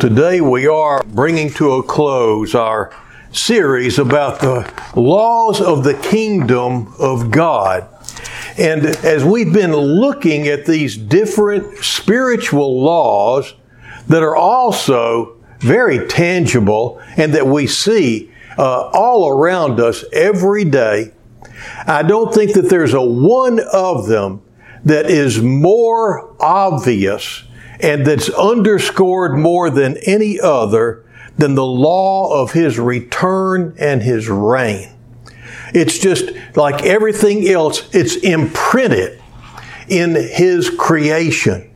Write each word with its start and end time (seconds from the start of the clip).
Today 0.00 0.40
we 0.40 0.68
are 0.68 1.02
bringing 1.02 1.50
to 1.54 1.72
a 1.72 1.82
close 1.82 2.54
our 2.54 2.94
series 3.32 3.98
about 3.98 4.38
the 4.38 4.72
laws 4.94 5.60
of 5.60 5.82
the 5.82 5.94
kingdom 5.94 6.94
of 7.00 7.32
God. 7.32 7.88
And 8.56 8.86
as 8.86 9.24
we've 9.24 9.52
been 9.52 9.74
looking 9.74 10.46
at 10.46 10.66
these 10.66 10.96
different 10.96 11.78
spiritual 11.78 12.80
laws 12.80 13.54
that 14.06 14.22
are 14.22 14.36
also 14.36 15.36
very 15.58 16.06
tangible 16.06 17.02
and 17.16 17.34
that 17.34 17.48
we 17.48 17.66
see 17.66 18.30
uh, 18.56 18.90
all 18.92 19.28
around 19.28 19.80
us 19.80 20.04
every 20.12 20.64
day, 20.64 21.12
I 21.88 22.04
don't 22.04 22.32
think 22.32 22.52
that 22.52 22.68
there's 22.70 22.94
a 22.94 23.02
one 23.02 23.58
of 23.72 24.06
them 24.06 24.42
that 24.84 25.10
is 25.10 25.42
more 25.42 26.36
obvious 26.40 27.42
and 27.80 28.06
that's 28.06 28.28
underscored 28.30 29.38
more 29.38 29.70
than 29.70 29.96
any 29.98 30.40
other 30.40 31.04
than 31.36 31.54
the 31.54 31.66
law 31.66 32.42
of 32.42 32.52
his 32.52 32.78
return 32.78 33.74
and 33.78 34.02
his 34.02 34.28
reign. 34.28 34.90
It's 35.72 35.98
just 35.98 36.30
like 36.56 36.84
everything 36.84 37.48
else, 37.48 37.88
it's 37.94 38.16
imprinted 38.16 39.22
in 39.88 40.14
his 40.14 40.70
creation. 40.70 41.70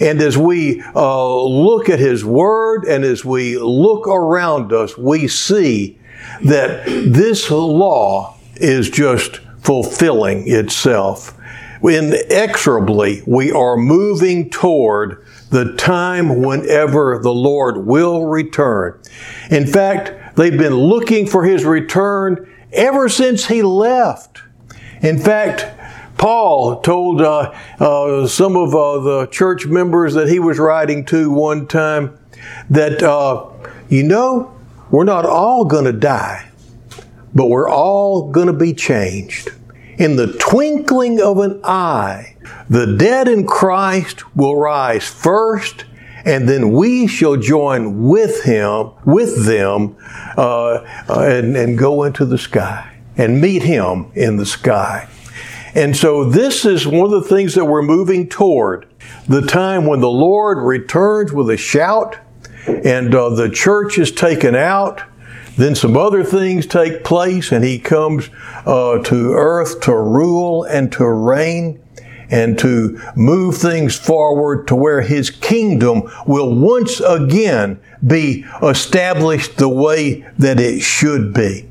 And 0.00 0.20
as 0.20 0.38
we 0.38 0.82
uh, 0.94 1.42
look 1.44 1.88
at 1.88 1.98
his 1.98 2.24
word 2.24 2.84
and 2.84 3.04
as 3.04 3.24
we 3.24 3.58
look 3.58 4.06
around 4.06 4.72
us, 4.72 4.96
we 4.96 5.26
see 5.26 5.98
that 6.42 6.84
this 6.86 7.50
law 7.50 8.36
is 8.56 8.90
just 8.90 9.40
fulfilling 9.58 10.48
itself. 10.48 11.34
Inexorably, 11.82 13.22
we 13.26 13.50
are 13.50 13.76
moving 13.76 14.50
toward 14.50 15.24
the 15.50 15.74
time 15.76 16.42
whenever 16.42 17.18
the 17.22 17.32
Lord 17.32 17.86
will 17.86 18.26
return. 18.26 19.00
In 19.50 19.66
fact, 19.66 20.36
they've 20.36 20.56
been 20.56 20.74
looking 20.74 21.26
for 21.26 21.44
his 21.44 21.64
return 21.64 22.52
ever 22.72 23.08
since 23.08 23.46
he 23.46 23.62
left. 23.62 24.42
In 25.00 25.18
fact, 25.18 25.66
Paul 26.18 26.80
told 26.80 27.22
uh, 27.22 27.54
uh, 27.78 28.26
some 28.26 28.56
of 28.56 28.74
uh, 28.74 28.98
the 29.00 29.26
church 29.26 29.66
members 29.66 30.14
that 30.14 30.28
he 30.28 30.38
was 30.40 30.58
writing 30.58 31.04
to 31.06 31.30
one 31.30 31.66
time 31.68 32.18
that, 32.68 33.02
uh, 33.02 33.46
you 33.88 34.02
know, 34.02 34.54
we're 34.90 35.04
not 35.04 35.24
all 35.24 35.64
going 35.64 35.84
to 35.84 35.92
die, 35.92 36.50
but 37.34 37.46
we're 37.46 37.70
all 37.70 38.30
going 38.30 38.48
to 38.48 38.52
be 38.52 38.74
changed. 38.74 39.52
In 39.98 40.14
the 40.14 40.32
twinkling 40.38 41.20
of 41.20 41.38
an 41.38 41.60
eye, 41.64 42.36
the 42.70 42.96
dead 42.96 43.26
in 43.26 43.46
Christ 43.46 44.36
will 44.36 44.56
rise 44.56 45.08
first, 45.08 45.86
and 46.24 46.48
then 46.48 46.70
we 46.70 47.08
shall 47.08 47.36
join 47.36 48.06
with 48.06 48.44
him, 48.44 48.90
with 49.04 49.44
them, 49.44 49.96
uh, 50.36 50.84
uh, 51.08 51.20
and, 51.22 51.56
and 51.56 51.76
go 51.76 52.04
into 52.04 52.24
the 52.24 52.38
sky 52.38 52.96
and 53.16 53.40
meet 53.40 53.64
him 53.64 54.12
in 54.14 54.36
the 54.36 54.46
sky. 54.46 55.08
And 55.74 55.96
so 55.96 56.22
this 56.22 56.64
is 56.64 56.86
one 56.86 57.12
of 57.12 57.22
the 57.22 57.28
things 57.28 57.56
that 57.56 57.64
we're 57.64 57.82
moving 57.82 58.28
toward. 58.28 58.86
The 59.26 59.42
time 59.42 59.84
when 59.84 60.00
the 60.00 60.08
Lord 60.08 60.58
returns 60.58 61.32
with 61.32 61.50
a 61.50 61.56
shout 61.56 62.16
and 62.66 63.12
uh, 63.14 63.30
the 63.30 63.50
church 63.50 63.98
is 63.98 64.12
taken 64.12 64.54
out. 64.54 65.02
Then 65.58 65.74
some 65.74 65.96
other 65.96 66.22
things 66.22 66.66
take 66.66 67.02
place 67.04 67.50
and 67.50 67.64
he 67.64 67.80
comes 67.80 68.30
uh, 68.64 68.98
to 68.98 69.32
earth 69.34 69.80
to 69.82 69.94
rule 69.94 70.62
and 70.62 70.90
to 70.92 71.04
reign 71.04 71.82
and 72.30 72.58
to 72.60 73.00
move 73.16 73.56
things 73.56 73.96
forward 73.96 74.68
to 74.68 74.76
where 74.76 75.00
His 75.00 75.30
kingdom 75.30 76.02
will 76.26 76.54
once 76.54 77.00
again 77.00 77.80
be 78.06 78.44
established 78.62 79.56
the 79.56 79.68
way 79.68 80.26
that 80.38 80.60
it 80.60 80.80
should 80.80 81.32
be. 81.32 81.68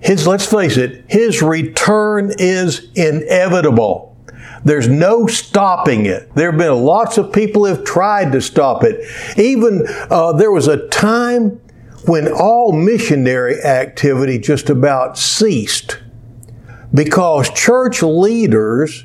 His, 0.00 0.26
let's 0.26 0.46
face 0.46 0.76
it, 0.76 1.04
His 1.08 1.42
return 1.42 2.32
is 2.38 2.90
inevitable. 2.94 4.16
There's 4.64 4.88
no 4.88 5.26
stopping 5.26 6.06
it. 6.06 6.34
There 6.34 6.50
have 6.50 6.58
been 6.58 6.84
lots 6.84 7.18
of 7.18 7.32
people 7.32 7.64
who 7.66 7.74
have 7.74 7.84
tried 7.84 8.32
to 8.32 8.40
stop 8.40 8.82
it. 8.82 9.06
Even 9.38 9.84
uh, 10.10 10.32
there 10.32 10.50
was 10.50 10.66
a 10.66 10.88
time 10.88 11.60
when 12.06 12.32
all 12.32 12.72
missionary 12.72 13.60
activity 13.62 14.38
just 14.38 14.70
about 14.70 15.18
ceased 15.18 15.98
because 16.94 17.50
church 17.50 18.02
leaders 18.02 19.04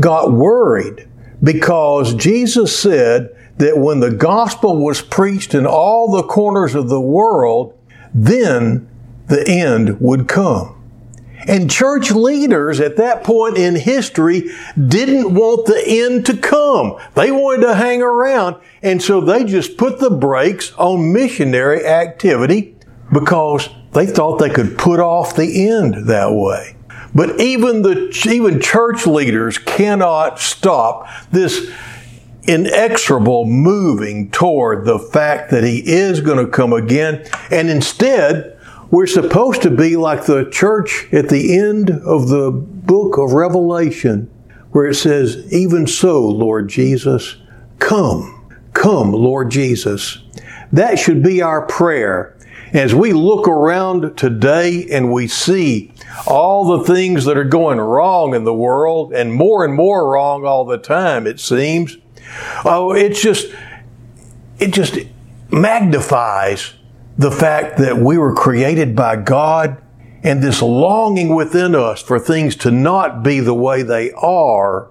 got 0.00 0.32
worried 0.32 1.08
because 1.42 2.14
Jesus 2.14 2.76
said 2.76 3.34
that 3.58 3.78
when 3.78 4.00
the 4.00 4.10
gospel 4.10 4.84
was 4.84 5.00
preached 5.00 5.54
in 5.54 5.66
all 5.66 6.10
the 6.10 6.24
corners 6.24 6.74
of 6.74 6.88
the 6.88 7.00
world, 7.00 7.78
then 8.12 8.88
the 9.28 9.46
end 9.48 10.00
would 10.00 10.26
come. 10.26 10.83
And 11.46 11.70
church 11.70 12.10
leaders 12.10 12.80
at 12.80 12.96
that 12.96 13.22
point 13.24 13.58
in 13.58 13.76
history 13.76 14.50
didn't 14.76 15.34
want 15.34 15.66
the 15.66 15.82
end 15.86 16.26
to 16.26 16.36
come. 16.36 16.96
They 17.14 17.30
wanted 17.30 17.66
to 17.66 17.74
hang 17.74 18.02
around. 18.02 18.56
And 18.82 19.02
so 19.02 19.20
they 19.20 19.44
just 19.44 19.76
put 19.76 19.98
the 19.98 20.10
brakes 20.10 20.72
on 20.74 21.12
missionary 21.12 21.84
activity 21.84 22.76
because 23.12 23.68
they 23.92 24.06
thought 24.06 24.38
they 24.38 24.50
could 24.50 24.78
put 24.78 25.00
off 25.00 25.36
the 25.36 25.68
end 25.68 26.08
that 26.08 26.32
way. 26.32 26.76
But 27.14 27.40
even 27.40 27.82
the 27.82 28.10
even 28.28 28.60
church 28.60 29.06
leaders 29.06 29.58
cannot 29.58 30.40
stop 30.40 31.06
this 31.30 31.70
inexorable 32.46 33.46
moving 33.46 34.30
toward 34.30 34.84
the 34.84 34.98
fact 34.98 35.50
that 35.50 35.64
he 35.64 35.78
is 35.86 36.20
going 36.20 36.44
to 36.44 36.50
come 36.50 36.72
again. 36.72 37.24
And 37.50 37.70
instead, 37.70 38.53
we're 38.94 39.08
supposed 39.08 39.60
to 39.62 39.70
be 39.72 39.96
like 39.96 40.24
the 40.24 40.48
church 40.48 41.08
at 41.12 41.28
the 41.28 41.58
end 41.58 41.90
of 41.90 42.28
the 42.28 42.52
book 42.52 43.18
of 43.18 43.32
Revelation, 43.32 44.30
where 44.70 44.86
it 44.86 44.94
says, 44.94 45.52
Even 45.52 45.88
so, 45.88 46.24
Lord 46.24 46.68
Jesus, 46.68 47.38
come, 47.80 48.48
come, 48.72 49.10
Lord 49.10 49.50
Jesus. 49.50 50.22
That 50.70 51.00
should 51.00 51.24
be 51.24 51.42
our 51.42 51.66
prayer. 51.66 52.38
As 52.72 52.94
we 52.94 53.12
look 53.12 53.48
around 53.48 54.16
today 54.16 54.86
and 54.88 55.12
we 55.12 55.26
see 55.26 55.92
all 56.24 56.78
the 56.78 56.84
things 56.84 57.24
that 57.24 57.36
are 57.36 57.42
going 57.42 57.80
wrong 57.80 58.32
in 58.32 58.44
the 58.44 58.54
world 58.54 59.12
and 59.12 59.34
more 59.34 59.64
and 59.64 59.74
more 59.74 60.12
wrong 60.12 60.46
all 60.46 60.64
the 60.64 60.78
time, 60.78 61.26
it 61.26 61.40
seems. 61.40 61.96
Oh, 62.64 62.92
it's 62.92 63.20
just, 63.20 63.52
it 64.60 64.72
just 64.72 64.98
magnifies 65.50 66.74
the 67.16 67.30
fact 67.30 67.78
that 67.78 67.96
we 67.96 68.18
were 68.18 68.34
created 68.34 68.96
by 68.96 69.16
God 69.16 69.80
and 70.22 70.42
this 70.42 70.62
longing 70.62 71.34
within 71.34 71.74
us 71.74 72.02
for 72.02 72.18
things 72.18 72.56
to 72.56 72.70
not 72.70 73.22
be 73.22 73.40
the 73.40 73.54
way 73.54 73.82
they 73.82 74.10
are 74.12 74.90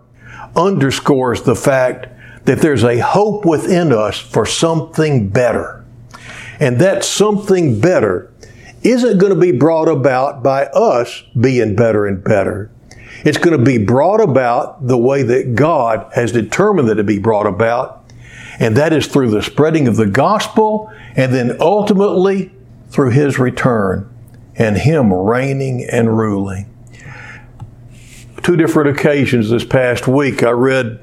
underscores 0.55 1.41
the 1.41 1.55
fact 1.55 2.07
that 2.45 2.59
there's 2.59 2.83
a 2.83 2.99
hope 2.99 3.45
within 3.45 3.91
us 3.91 4.17
for 4.17 4.45
something 4.45 5.29
better. 5.29 5.85
And 6.59 6.79
that 6.79 7.03
something 7.03 7.79
better 7.79 8.31
isn't 8.83 9.17
going 9.17 9.33
to 9.33 9.39
be 9.39 9.51
brought 9.51 9.87
about 9.87 10.43
by 10.43 10.65
us 10.65 11.23
being 11.39 11.75
better 11.75 12.05
and 12.05 12.23
better. 12.23 12.69
It's 13.25 13.37
going 13.37 13.57
to 13.57 13.63
be 13.63 13.77
brought 13.77 14.21
about 14.21 14.87
the 14.87 14.97
way 14.97 15.23
that 15.23 15.55
God 15.55 16.11
has 16.13 16.31
determined 16.31 16.89
that 16.89 16.99
it 16.99 17.05
be 17.05 17.19
brought 17.19 17.47
about, 17.47 18.02
and 18.63 18.77
that 18.77 18.93
is 18.93 19.07
through 19.07 19.29
the 19.29 19.41
spreading 19.41 19.89
of 19.89 19.97
the 19.97 20.05
gospel, 20.05 20.89
and 21.17 21.33
then 21.33 21.57
ultimately 21.59 22.49
through 22.87 23.09
His 23.09 23.37
return 23.37 24.09
and 24.55 24.77
Him 24.77 25.11
reigning 25.11 25.85
and 25.91 26.17
ruling. 26.17 26.73
Two 28.41 28.55
different 28.55 28.97
occasions 28.97 29.49
this 29.49 29.65
past 29.65 30.07
week, 30.07 30.43
I 30.43 30.51
read 30.51 31.01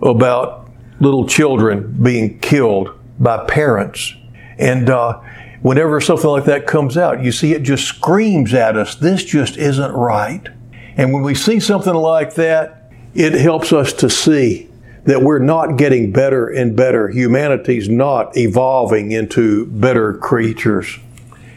about 0.00 0.70
little 0.98 1.28
children 1.28 1.94
being 2.02 2.38
killed 2.38 2.98
by 3.18 3.44
parents. 3.44 4.14
And 4.56 4.88
uh, 4.88 5.20
whenever 5.60 6.00
something 6.00 6.30
like 6.30 6.46
that 6.46 6.66
comes 6.66 6.96
out, 6.96 7.22
you 7.22 7.32
see 7.32 7.52
it 7.52 7.64
just 7.64 7.84
screams 7.84 8.54
at 8.54 8.78
us, 8.78 8.94
this 8.94 9.22
just 9.24 9.58
isn't 9.58 9.92
right. 9.92 10.48
And 10.96 11.12
when 11.12 11.22
we 11.22 11.34
see 11.34 11.60
something 11.60 11.92
like 11.92 12.36
that, 12.36 12.90
it 13.12 13.34
helps 13.34 13.74
us 13.74 13.92
to 13.92 14.08
see 14.08 14.70
that 15.04 15.22
we're 15.22 15.38
not 15.38 15.76
getting 15.76 16.12
better 16.12 16.48
and 16.48 16.76
better. 16.76 17.08
Humanity's 17.08 17.88
not 17.88 18.36
evolving 18.36 19.12
into 19.12 19.66
better 19.66 20.14
creatures. 20.14 20.98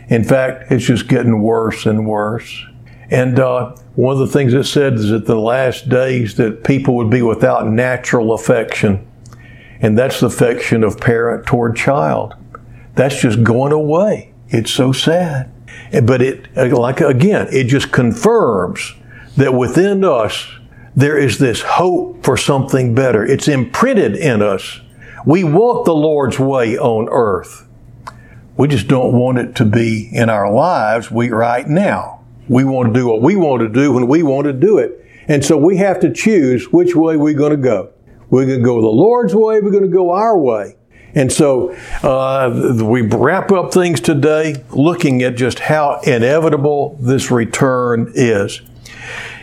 In 0.09 0.23
fact, 0.23 0.71
it's 0.71 0.85
just 0.85 1.07
getting 1.07 1.41
worse 1.41 1.85
and 1.85 2.05
worse. 2.07 2.65
And 3.09 3.39
uh, 3.39 3.75
one 3.95 4.13
of 4.13 4.19
the 4.19 4.27
things 4.27 4.53
it 4.53 4.65
said 4.65 4.95
is 4.95 5.09
that 5.09 5.25
the 5.25 5.39
last 5.39 5.87
days 5.87 6.35
that 6.35 6.63
people 6.63 6.95
would 6.95 7.09
be 7.09 7.21
without 7.21 7.67
natural 7.67 8.33
affection. 8.33 9.07
And 9.79 9.97
that's 9.97 10.19
the 10.19 10.27
affection 10.27 10.83
of 10.83 10.99
parent 10.99 11.45
toward 11.45 11.75
child. 11.75 12.33
That's 12.95 13.21
just 13.21 13.43
going 13.43 13.71
away. 13.71 14.33
It's 14.49 14.71
so 14.71 14.91
sad. 14.91 15.51
But 16.03 16.21
it, 16.21 16.55
like 16.55 16.99
again, 16.99 17.47
it 17.51 17.65
just 17.65 17.91
confirms 17.91 18.93
that 19.37 19.53
within 19.53 20.03
us 20.03 20.47
there 20.97 21.15
is 21.15 21.37
this 21.37 21.61
hope 21.61 22.25
for 22.25 22.35
something 22.35 22.95
better. 22.95 23.23
It's 23.23 23.47
imprinted 23.47 24.15
in 24.15 24.41
us. 24.41 24.81
We 25.27 25.43
want 25.43 25.85
the 25.85 25.93
Lord's 25.93 26.39
way 26.39 26.75
on 26.75 27.07
earth. 27.11 27.67
We 28.57 28.67
just 28.67 28.87
don't 28.87 29.13
want 29.13 29.37
it 29.37 29.55
to 29.57 29.65
be 29.65 30.09
in 30.11 30.27
our 30.27 30.51
lives 30.51 31.11
we 31.11 31.29
right 31.29 31.67
now. 31.67 32.25
We 32.49 32.63
want 32.63 32.91
to 32.91 32.99
do 32.99 33.07
what 33.07 33.21
we 33.21 33.35
want 33.35 33.61
to 33.61 33.69
do 33.69 33.93
when 33.93 34.07
we 34.07 34.23
want 34.23 34.45
to 34.45 34.53
do 34.53 34.79
it. 34.79 35.05
And 35.27 35.45
so 35.45 35.55
we 35.55 35.77
have 35.77 35.99
to 35.99 36.11
choose 36.11 36.73
which 36.73 36.95
way 36.95 37.15
we're 37.15 37.35
going 37.35 37.51
to 37.51 37.57
go. 37.57 37.91
We're 38.31 38.47
going 38.47 38.59
to 38.59 38.65
go 38.65 38.81
the 38.81 38.87
Lord's 38.87 39.35
way, 39.35 39.61
we're 39.61 39.69
going 39.69 39.83
to 39.83 39.89
go 39.89 40.09
our 40.09 40.35
way. 40.35 40.77
And 41.13 41.31
so 41.31 41.73
uh, 42.01 42.83
we 42.83 43.01
wrap 43.01 43.51
up 43.51 43.71
things 43.71 44.01
today 44.01 44.63
looking 44.71 45.21
at 45.21 45.35
just 45.35 45.59
how 45.59 45.99
inevitable 46.01 46.97
this 46.99 47.29
return 47.29 48.11
is. 48.15 48.61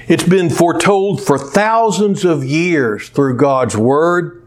It's 0.07 0.23
been 0.25 0.51
foretold 0.51 1.23
for 1.23 1.39
thousands 1.39 2.25
of 2.25 2.45
years 2.45 3.09
through 3.09 3.39
God's 3.39 3.77
Word. 3.77 4.47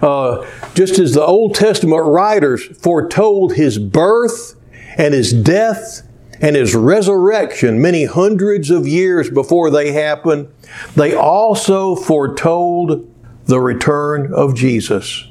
Uh, 0.00 0.46
just 0.74 0.98
as 0.98 1.12
the 1.12 1.24
Old 1.24 1.54
Testament 1.54 2.04
writers 2.04 2.64
foretold 2.64 3.54
His 3.54 3.78
birth 3.78 4.54
and 4.96 5.12
His 5.12 5.32
death 5.32 6.08
and 6.40 6.56
His 6.56 6.74
resurrection 6.74 7.82
many 7.82 8.04
hundreds 8.04 8.70
of 8.70 8.86
years 8.86 9.28
before 9.28 9.70
they 9.70 9.92
happened, 9.92 10.48
they 10.94 11.14
also 11.14 11.94
foretold 11.94 13.12
the 13.44 13.60
return 13.60 14.32
of 14.32 14.54
Jesus. 14.54 15.28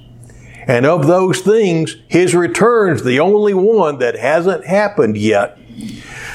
And 0.68 0.86
of 0.86 1.08
those 1.08 1.42
things, 1.42 1.96
His 2.08 2.36
return's 2.36 3.04
the 3.04 3.20
only 3.20 3.54
one 3.56 3.98
that 3.98 4.18
hasn't 4.20 4.66
happened 4.66 5.18
yet. 5.18 5.58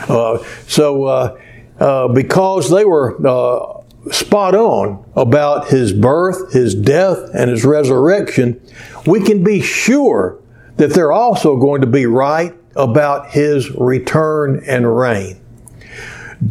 Uh, 0.09 0.39
so, 0.67 1.05
uh, 1.05 1.41
uh, 1.81 2.09
because 2.09 2.71
they 2.71 2.85
were 2.85 3.17
uh, 3.27 3.81
spot 4.13 4.55
on 4.55 5.05
about 5.17 5.69
his 5.69 5.93
birth, 5.93 6.53
his 6.53 6.75
death, 6.75 7.19
and 7.35 7.51
his 7.51 7.65
resurrection, 7.65 8.61
we 9.07 9.21
can 9.21 9.43
be 9.43 9.61
sure 9.61 10.39
that 10.77 10.93
they're 10.95 11.13
also 11.13 11.57
going 11.57 11.81
to 11.81 11.87
be 11.87 12.07
right 12.07 12.55
about 12.77 13.31
his 13.31 13.71
return 13.73 14.63
and 14.67 14.97
reign. 14.97 15.41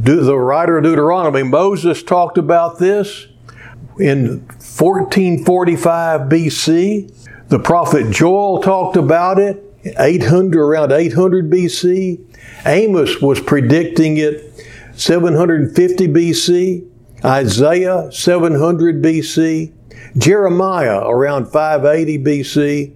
Do 0.04 0.22
the 0.22 0.38
writer 0.38 0.78
of 0.78 0.84
Deuteronomy, 0.84 1.44
Moses, 1.44 2.04
talked 2.04 2.38
about 2.38 2.78
this 2.78 3.26
in 4.00 4.42
1445 4.48 6.22
BC. 6.22 7.28
The 7.48 7.60
prophet 7.60 8.12
Joel 8.12 8.62
talked 8.62 8.98
about 8.98 9.40
it 9.40 9.66
800 9.98 10.62
around 10.62 10.92
800 10.92 11.50
BC. 11.50 12.20
Amos 12.66 13.22
was 13.22 13.40
predicting 13.40 14.18
it 14.18 14.49
750 15.00 16.08
BC, 16.10 16.86
Isaiah 17.24 18.12
700 18.12 19.02
BC, 19.02 19.72
Jeremiah 20.18 21.08
around 21.08 21.46
580 21.46 22.18
BC, 22.20 22.96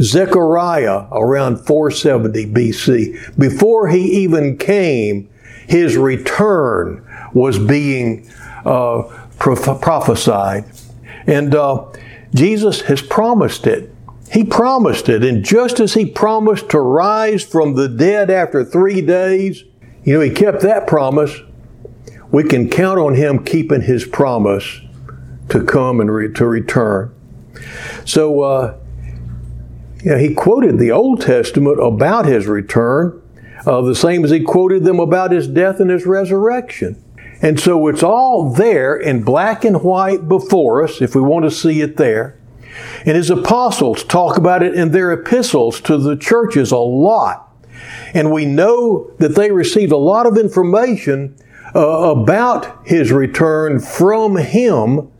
Zechariah 0.00 1.06
around 1.12 1.58
470 1.58 2.46
BC. 2.46 3.38
Before 3.38 3.88
he 3.88 4.22
even 4.22 4.56
came, 4.56 5.28
his 5.68 5.98
return 5.98 7.06
was 7.34 7.58
being 7.58 8.26
uh, 8.64 9.02
prophesied. 9.38 10.64
And 11.26 11.54
uh, 11.54 11.92
Jesus 12.34 12.80
has 12.82 13.02
promised 13.02 13.66
it. 13.66 13.94
He 14.32 14.44
promised 14.44 15.10
it. 15.10 15.22
And 15.22 15.44
just 15.44 15.78
as 15.78 15.92
he 15.92 16.06
promised 16.06 16.70
to 16.70 16.80
rise 16.80 17.44
from 17.44 17.74
the 17.74 17.88
dead 17.88 18.30
after 18.30 18.64
three 18.64 19.02
days, 19.02 19.64
you 20.04 20.14
know, 20.14 20.20
He 20.20 20.30
kept 20.30 20.62
that 20.62 20.86
promise. 20.86 21.40
We 22.30 22.44
can 22.44 22.68
count 22.68 22.98
on 22.98 23.14
Him 23.14 23.44
keeping 23.44 23.82
His 23.82 24.04
promise 24.04 24.80
to 25.48 25.64
come 25.64 26.00
and 26.00 26.12
re- 26.12 26.32
to 26.32 26.46
return. 26.46 27.14
So, 28.04 28.40
uh, 28.40 28.78
yeah, 30.02 30.18
He 30.18 30.34
quoted 30.34 30.78
the 30.78 30.92
Old 30.92 31.20
Testament 31.20 31.82
about 31.82 32.26
His 32.26 32.46
return, 32.46 33.20
uh, 33.66 33.80
the 33.82 33.94
same 33.94 34.24
as 34.24 34.30
He 34.30 34.40
quoted 34.40 34.84
them 34.84 35.00
about 35.00 35.32
His 35.32 35.48
death 35.48 35.80
and 35.80 35.90
His 35.90 36.06
resurrection. 36.06 37.02
And 37.42 37.60
so 37.60 37.88
it's 37.88 38.02
all 38.02 38.50
there 38.50 38.96
in 38.96 39.22
black 39.22 39.64
and 39.64 39.82
white 39.82 40.28
before 40.28 40.82
us 40.82 41.02
if 41.02 41.14
we 41.14 41.20
want 41.20 41.44
to 41.44 41.50
see 41.50 41.82
it 41.82 41.96
there. 41.96 42.38
And 43.04 43.16
his 43.16 43.30
apostles 43.30 44.02
talk 44.02 44.36
about 44.36 44.62
it 44.62 44.74
in 44.74 44.92
their 44.92 45.12
epistles 45.12 45.80
to 45.82 45.98
the 45.98 46.16
churches 46.16 46.72
a 46.72 46.78
lot. 46.78 47.53
And 48.12 48.32
we 48.32 48.44
know 48.44 49.10
that 49.18 49.34
they 49.34 49.50
received 49.50 49.92
a 49.92 49.96
lot 49.96 50.26
of 50.26 50.38
information 50.38 51.36
uh, 51.74 51.80
about 51.80 52.86
his 52.86 53.10
return 53.10 53.80
from 53.80 54.36
him, 54.36 55.10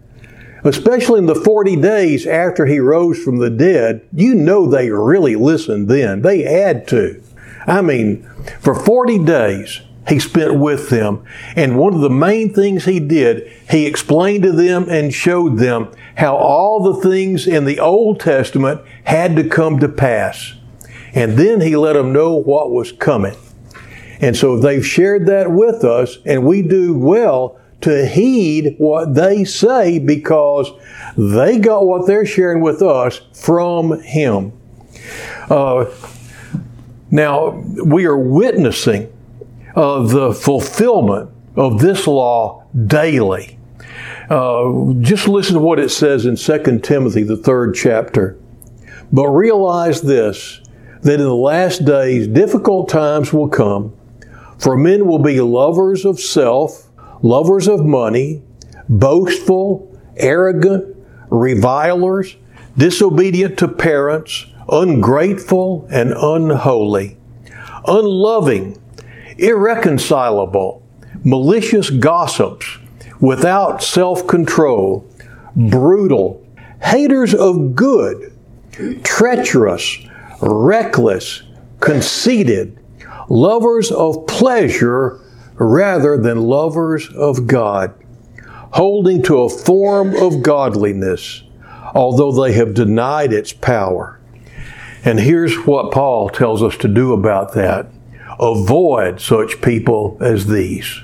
especially 0.63 1.19
in 1.19 1.27
the 1.27 1.35
40 1.35 1.77
days 1.77 2.27
after 2.27 2.67
he 2.67 2.79
rose 2.79 3.23
from 3.23 3.39
the 3.39 3.51
dead. 3.51 4.07
You 4.13 4.35
know 4.35 4.67
they 4.67 4.91
really 4.91 5.37
listened 5.37 5.89
then. 5.89 6.23
They 6.23 6.43
had 6.43 6.87
to. 6.89 7.23
I 7.67 7.83
mean, 7.83 8.23
for 8.61 8.75
40 8.75 9.25
days, 9.25 9.81
he 10.09 10.19
spent 10.19 10.59
with 10.59 10.91
them. 10.91 11.25
And 11.57 11.79
one 11.79 11.95
of 11.95 12.01
the 12.01 12.11
main 12.11 12.53
things 12.53 12.85
he 12.85 13.01
did, 13.01 13.51
he 13.71 13.87
explained 13.87 14.43
to 14.45 14.53
them 14.53 14.87
and 14.89 15.13
showed 15.13 15.59
them 15.59 15.91
how 16.17 16.37
all 16.37 16.83
the 16.83 17.01
things 17.01 17.47
in 17.47 17.65
the 17.65 17.81
Old 17.81 18.21
Testament 18.21 18.83
had 19.05 19.35
to 19.37 19.49
come 19.49 19.79
to 19.81 19.89
pass. 19.89 20.55
And 21.15 21.39
then 21.39 21.61
he 21.61 21.77
let 21.77 21.95
them 21.95 22.13
know 22.13 22.35
what 22.35 22.71
was 22.71 22.93
coming. 22.93 23.37
And 24.21 24.37
so 24.37 24.59
they've 24.59 24.87
shared 24.87 25.27
that 25.27 25.51
with 25.51 25.85
us, 25.85 26.19
and 26.25 26.45
we 26.45 26.63
do 26.63 26.97
well 26.97 27.59
to 27.83 28.07
heed 28.07 28.77
what 28.79 29.15
they 29.15 29.45
say 29.45 29.99
because 29.99 30.71
they 31.17 31.59
got 31.59 31.87
what 31.87 32.07
they're 32.07 32.25
sharing 32.27 32.63
with 32.63 32.81
us 32.81 33.21
from 33.35 34.01
him. 34.01 34.53
Uh, 35.51 35.87
now, 37.11 37.51
we 37.85 38.07
are 38.07 38.17
witnessing 38.17 39.13
uh, 39.77 40.03
the 40.03 40.33
fulfillment 40.33 41.31
of 41.57 41.81
this 41.81 42.07
law 42.07 42.65
daily. 42.87 43.59
Uh, 44.31 44.95
just 45.01 45.29
listen 45.29 45.55
to 45.55 45.61
what 45.61 45.79
it 45.79 45.91
says 45.91 46.25
in 46.25 46.37
2 46.37 46.81
Timothy, 46.81 47.23
the 47.23 47.37
third 47.37 47.75
chapter. 47.75 48.39
But 49.13 49.29
realize 49.29 50.03
this 50.03 50.61
that 51.05 51.21
in 51.21 51.27
the 51.27 51.35
last 51.35 51.85
days 51.85 52.27
difficult 52.27 52.89
times 52.89 53.33
will 53.33 53.49
come, 53.49 53.95
for 54.59 54.77
men 54.77 55.07
will 55.07 55.19
be 55.19 55.41
lovers 55.41 56.05
of 56.05 56.19
self, 56.19 56.91
lovers 57.23 57.69
of 57.69 57.85
money, 57.85 58.43
boastful, 58.89 59.99
arrogant, 60.17 60.97
revilers, 61.29 62.37
disobedient 62.77 63.59
to 63.59 63.69
parents, 63.69 64.47
ungrateful 64.69 65.87
and 65.91 66.13
unholy, 66.13 67.17
unloving, 67.87 68.81
irreconcilable, 69.37 70.83
malicious 71.23 71.91
gossips, 71.91 72.79
without 73.21 73.83
self 73.83 74.27
control, 74.27 75.07
brutal, 75.55 76.47
haters 76.83 77.35
of 77.35 77.75
good, 77.75 78.33
treacherous, 79.03 79.99
reckless, 80.53 81.43
conceited, 81.81 82.79
lovers 83.29 83.91
of 83.91 84.27
pleasure 84.27 85.21
rather 85.55 86.19
than 86.19 86.43
lovers 86.43 87.09
of 87.15 87.47
God, 87.47 87.95
holding 88.73 89.23
to 89.23 89.43
a 89.43 89.49
form 89.49 90.15
of 90.17 90.43
godliness, 90.43 91.43
although 91.95 92.33
they 92.33 92.53
have 92.53 92.75
denied 92.75 93.33
its 93.33 93.53
power. 93.53 94.21
And 95.05 95.21
here's 95.21 95.55
what 95.67 95.93
Paul 95.93 96.29
tells 96.29 96.63
us 96.63 96.77
to 96.79 96.89
do 96.89 97.13
about 97.13 97.55
that 97.55 97.91
avoid 98.41 99.21
such 99.21 99.63
people 99.63 100.19
as 100.21 100.47
these. 100.47 101.03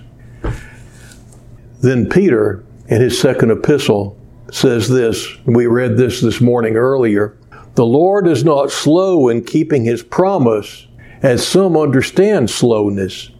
Then 1.80 2.08
Peter, 2.08 2.64
in 2.88 3.00
his 3.00 3.20
second 3.20 3.52
epistle, 3.52 4.18
says 4.50 4.88
this. 4.88 5.28
We 5.46 5.66
read 5.66 5.96
this 5.96 6.20
this 6.20 6.40
morning 6.40 6.76
earlier. 6.76 7.36
The 7.74 7.84
Lord 7.84 8.26
is 8.26 8.44
not 8.44 8.70
slow 8.70 9.28
in 9.28 9.44
keeping 9.44 9.84
his 9.84 10.02
promise, 10.02 10.86
as 11.22 11.46
some 11.46 11.76
understand 11.76 12.50
slowness. 12.50 13.30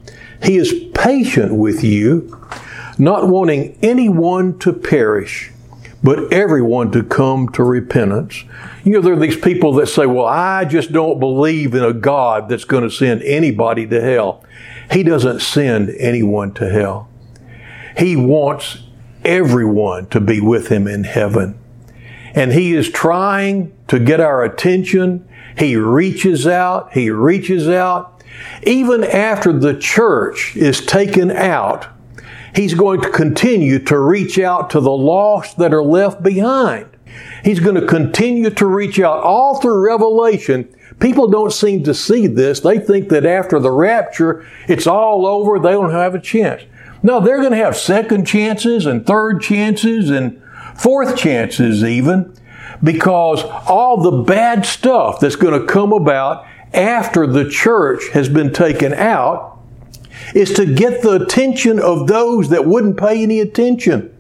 He 0.43 0.57
is 0.57 0.85
patient 0.95 1.55
with 1.55 1.83
you, 1.83 2.39
not 2.99 3.29
wanting 3.29 3.79
anyone 3.83 4.59
to 4.61 4.73
perish, 4.73 5.51
but 6.03 6.33
everyone 6.33 6.91
to 6.93 7.03
come 7.03 7.49
to 7.51 7.63
repentance. 7.63 8.45
You 8.85 8.93
know, 8.93 9.01
there 9.01 9.15
are 9.15 9.19
these 9.19 9.37
people 9.37 9.75
that 9.75 9.89
say, 9.89 10.07
Well, 10.07 10.27
I 10.27 10.65
just 10.65 10.93
don't 10.93 11.19
believe 11.19 11.75
in 11.75 11.85
a 11.85 11.93
God 11.93 12.49
that's 12.49 12.65
going 12.65 12.85
to 12.85 12.91
send 12.91 13.23
anybody 13.23 13.87
to 13.87 14.01
hell. 14.01 14.45
He 14.91 15.03
doesn't 15.03 15.41
send 15.41 15.91
anyone 15.99 16.53
to 16.55 16.69
hell. 16.69 17.09
He 17.97 18.17
wants 18.17 18.79
everyone 19.25 20.07
to 20.07 20.21
be 20.21 20.41
with 20.41 20.69
Him 20.69 20.87
in 20.87 21.05
heaven. 21.05 21.59
And 22.35 22.53
He 22.53 22.75
is 22.75 22.91
trying 22.91 23.73
to 23.89 23.99
get 23.99 24.21
our 24.21 24.45
attention. 24.45 25.29
He 25.59 25.77
reaches 25.77 26.47
out, 26.47 26.93
He 26.93 27.11
reaches 27.11 27.69
out. 27.69 28.23
Even 28.63 29.05
after 29.05 29.53
the 29.53 29.79
church 29.79 30.57
is 30.57 30.85
taken 30.85 31.31
out, 31.31 31.89
He's 32.55 32.75
going 32.75 33.01
to 33.03 33.11
continue 33.11 33.79
to 33.85 33.99
reach 33.99 34.39
out 34.39 34.71
to 34.71 34.81
the 34.81 34.91
lost 34.91 35.59
that 35.59 35.73
are 35.73 35.83
left 35.83 36.23
behind. 36.23 36.87
He's 37.45 37.61
going 37.61 37.81
to 37.81 37.87
continue 37.87 38.51
to 38.51 38.67
reach 38.67 38.99
out 39.01 39.23
all 39.23 39.61
through 39.61 39.87
Revelation. 39.87 40.75
People 40.99 41.29
don't 41.29 41.53
seem 41.53 41.85
to 41.85 41.95
see 41.95 42.27
this. 42.27 42.61
They 42.61 42.79
think 42.79 43.09
that 43.09 43.25
after 43.25 43.59
the 43.59 43.71
rapture, 43.71 44.47
it's 44.69 44.87
all 44.87 45.27
over. 45.27 45.59
They 45.59 45.71
don't 45.71 45.93
have 45.93 46.15
a 46.15 46.21
chance. 46.21 46.63
No, 47.03 47.21
they're 47.21 47.39
going 47.39 47.53
to 47.53 47.57
have 47.57 47.77
second 47.77 48.27
chances 48.27 48.85
and 48.85 49.07
third 49.07 49.41
chances 49.41 50.11
and 50.11 50.43
fourth 50.77 51.17
chances 51.17 51.85
even 51.85 52.35
because 52.83 53.43
all 53.69 54.01
the 54.03 54.23
bad 54.23 54.65
stuff 54.65 55.21
that's 55.21 55.37
going 55.37 55.59
to 55.59 55.67
come 55.67 55.93
about 55.93 56.47
after 56.73 57.27
the 57.27 57.49
church 57.49 58.09
has 58.13 58.29
been 58.29 58.53
taken 58.53 58.93
out 58.95 59.59
is 60.35 60.53
to 60.55 60.67
get 60.67 61.03
the 61.03 61.23
attention 61.23 61.79
of 61.79 62.07
those 62.07 62.51
that 62.51 62.65
wouldn't 62.65 62.97
pay 62.97 63.23
any 63.23 63.41
attention 63.41 64.15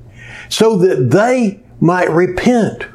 so 0.49 0.77
that 0.77 1.11
they 1.11 1.61
might 1.81 2.11
repent. 2.11 2.87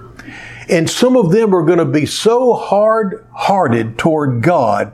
And 0.69 0.89
some 0.89 1.15
of 1.15 1.31
them 1.31 1.53
are 1.53 1.63
going 1.63 1.79
to 1.79 1.85
be 1.85 2.05
so 2.05 2.53
hard 2.53 3.25
hearted 3.33 3.97
toward 3.97 4.41
God 4.41 4.91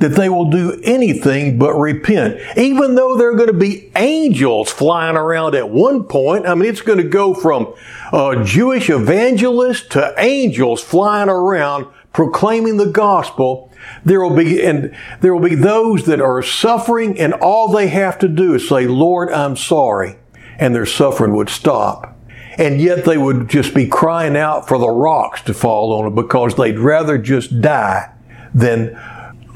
that 0.00 0.10
they 0.16 0.28
will 0.30 0.50
do 0.50 0.80
anything 0.82 1.58
but 1.58 1.74
repent. 1.74 2.40
Even 2.56 2.94
though 2.94 3.16
there 3.16 3.30
are 3.30 3.36
going 3.36 3.48
to 3.48 3.52
be 3.52 3.92
angels 3.96 4.70
flying 4.70 5.16
around 5.16 5.54
at 5.54 5.68
one 5.68 6.04
point, 6.04 6.46
I 6.46 6.54
mean, 6.54 6.68
it's 6.68 6.80
going 6.80 6.98
to 6.98 7.08
go 7.08 7.34
from 7.34 7.72
uh, 8.10 8.42
Jewish 8.42 8.88
evangelists 8.88 9.88
to 9.88 10.14
angels 10.18 10.82
flying 10.82 11.28
around 11.28 11.86
proclaiming 12.14 12.78
the 12.78 12.86
gospel. 12.86 13.70
There 14.04 14.22
will 14.22 14.34
be, 14.34 14.64
and 14.64 14.96
there 15.20 15.34
will 15.34 15.48
be 15.48 15.54
those 15.54 16.06
that 16.06 16.20
are 16.20 16.42
suffering 16.42 17.18
and 17.18 17.34
all 17.34 17.68
they 17.68 17.88
have 17.88 18.18
to 18.20 18.28
do 18.28 18.54
is 18.54 18.68
say, 18.68 18.86
Lord, 18.86 19.30
I'm 19.30 19.56
sorry. 19.56 20.16
And 20.58 20.74
their 20.74 20.86
suffering 20.86 21.36
would 21.36 21.50
stop. 21.50 22.16
And 22.56 22.80
yet 22.80 23.04
they 23.04 23.16
would 23.16 23.48
just 23.48 23.74
be 23.74 23.86
crying 23.86 24.36
out 24.36 24.66
for 24.66 24.78
the 24.78 24.88
rocks 24.88 25.42
to 25.42 25.54
fall 25.54 25.92
on 25.92 26.04
them 26.04 26.14
because 26.14 26.54
they'd 26.54 26.78
rather 26.78 27.16
just 27.16 27.60
die 27.60 28.12
than 28.54 28.98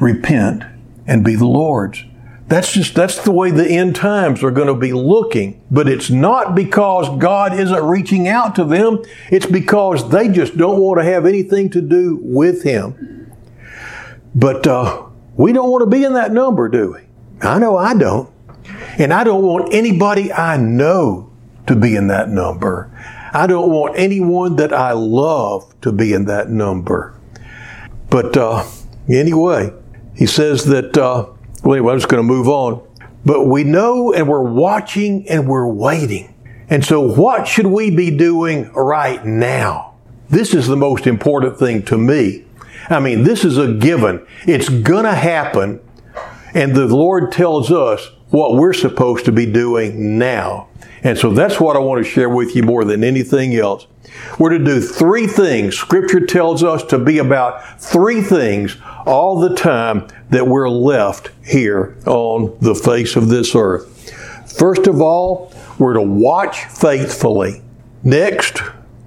repent 0.00 0.64
and 1.06 1.24
be 1.24 1.34
the 1.34 1.46
Lord's. 1.46 2.04
That's 2.46 2.72
just, 2.72 2.94
that's 2.94 3.24
the 3.24 3.32
way 3.32 3.50
the 3.50 3.66
end 3.66 3.96
times 3.96 4.42
are 4.44 4.50
going 4.50 4.68
to 4.68 4.74
be 4.74 4.92
looking. 4.92 5.62
But 5.70 5.88
it's 5.88 6.10
not 6.10 6.54
because 6.54 7.08
God 7.18 7.58
isn't 7.58 7.82
reaching 7.82 8.28
out 8.28 8.54
to 8.56 8.64
them. 8.64 9.02
It's 9.30 9.46
because 9.46 10.10
they 10.10 10.28
just 10.28 10.56
don't 10.56 10.78
want 10.78 11.00
to 11.00 11.04
have 11.04 11.24
anything 11.24 11.70
to 11.70 11.80
do 11.80 12.18
with 12.22 12.62
Him. 12.62 13.32
But 14.34 14.66
uh, 14.66 15.06
we 15.36 15.52
don't 15.52 15.70
want 15.70 15.82
to 15.82 15.90
be 15.90 16.04
in 16.04 16.12
that 16.14 16.32
number, 16.32 16.68
do 16.68 16.92
we? 16.92 17.46
I 17.46 17.58
know 17.58 17.76
I 17.76 17.94
don't. 17.94 18.30
And 18.98 19.12
I 19.12 19.24
don't 19.24 19.42
want 19.42 19.72
anybody 19.72 20.32
I 20.32 20.56
know 20.56 21.32
to 21.66 21.76
be 21.76 21.96
in 21.96 22.08
that 22.08 22.28
number. 22.28 22.90
I 23.32 23.46
don't 23.46 23.70
want 23.70 23.98
anyone 23.98 24.56
that 24.56 24.72
I 24.72 24.92
love 24.92 25.74
to 25.80 25.92
be 25.92 26.12
in 26.12 26.26
that 26.26 26.50
number. 26.50 27.18
But 28.10 28.36
uh, 28.36 28.64
anyway, 29.08 29.72
he 30.14 30.26
says 30.26 30.64
that, 30.66 30.96
uh, 30.96 31.26
well, 31.62 31.74
anyway, 31.74 31.92
I'm 31.92 31.98
just 31.98 32.08
going 32.08 32.22
to 32.22 32.26
move 32.26 32.48
on. 32.48 32.86
But 33.24 33.46
we 33.46 33.64
know 33.64 34.12
and 34.12 34.28
we're 34.28 34.42
watching 34.42 35.28
and 35.28 35.48
we're 35.48 35.66
waiting. 35.66 36.34
And 36.68 36.84
so, 36.84 37.00
what 37.00 37.46
should 37.46 37.66
we 37.66 37.90
be 37.90 38.10
doing 38.10 38.72
right 38.72 39.24
now? 39.24 39.94
This 40.30 40.54
is 40.54 40.66
the 40.66 40.76
most 40.76 41.06
important 41.06 41.58
thing 41.58 41.82
to 41.84 41.98
me. 41.98 42.44
I 42.88 43.00
mean, 43.00 43.24
this 43.24 43.44
is 43.44 43.58
a 43.58 43.72
given. 43.72 44.26
It's 44.46 44.68
going 44.68 45.04
to 45.04 45.14
happen. 45.14 45.80
And 46.54 46.74
the 46.74 46.86
Lord 46.86 47.32
tells 47.32 47.70
us 47.70 48.10
what 48.30 48.54
we're 48.54 48.72
supposed 48.72 49.24
to 49.26 49.32
be 49.32 49.46
doing 49.46 50.18
now. 50.18 50.68
And 51.04 51.18
so 51.18 51.30
that's 51.30 51.60
what 51.60 51.76
I 51.76 51.80
want 51.80 52.02
to 52.04 52.10
share 52.10 52.30
with 52.30 52.56
you 52.56 52.62
more 52.62 52.84
than 52.84 53.04
anything 53.04 53.54
else. 53.54 53.86
We're 54.38 54.50
to 54.50 54.58
do 54.58 54.80
three 54.80 55.26
things. 55.26 55.76
Scripture 55.76 56.24
tells 56.24 56.64
us 56.64 56.82
to 56.84 56.98
be 56.98 57.18
about 57.18 57.80
three 57.80 58.22
things 58.22 58.78
all 59.04 59.38
the 59.38 59.54
time 59.54 60.08
that 60.30 60.46
we're 60.46 60.68
left 60.68 61.30
here 61.44 61.96
on 62.06 62.56
the 62.60 62.74
face 62.74 63.16
of 63.16 63.28
this 63.28 63.54
earth. 63.54 63.90
First 64.58 64.86
of 64.86 65.02
all, 65.02 65.52
we're 65.78 65.92
to 65.92 66.02
watch 66.02 66.64
faithfully. 66.64 67.62
Next, 68.02 68.62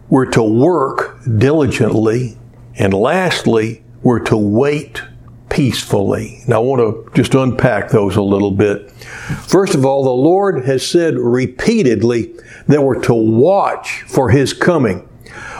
we're 0.10 0.30
to 0.32 0.44
work 0.44 1.20
diligently. 1.38 2.38
And 2.76 2.94
lastly, 2.94 3.84
we're 4.04 4.20
to 4.26 4.38
wait 4.38 5.02
peacefully. 5.58 6.44
Now, 6.46 6.58
I 6.58 6.60
want 6.60 6.82
to 6.82 7.12
just 7.16 7.34
unpack 7.34 7.90
those 7.90 8.16
a 8.16 8.22
little 8.22 8.52
bit. 8.52 8.92
First 8.92 9.74
of 9.74 9.88
all, 9.88 10.04
the 10.04 10.12
Lord 10.12 10.66
has 10.66 10.86
said 10.86 11.18
repeatedly 11.18 12.36
that 12.68 12.84
we're 12.84 13.02
to 13.06 13.16
watch 13.16 14.04
for 14.04 14.30
His 14.30 14.54
coming. 14.54 15.10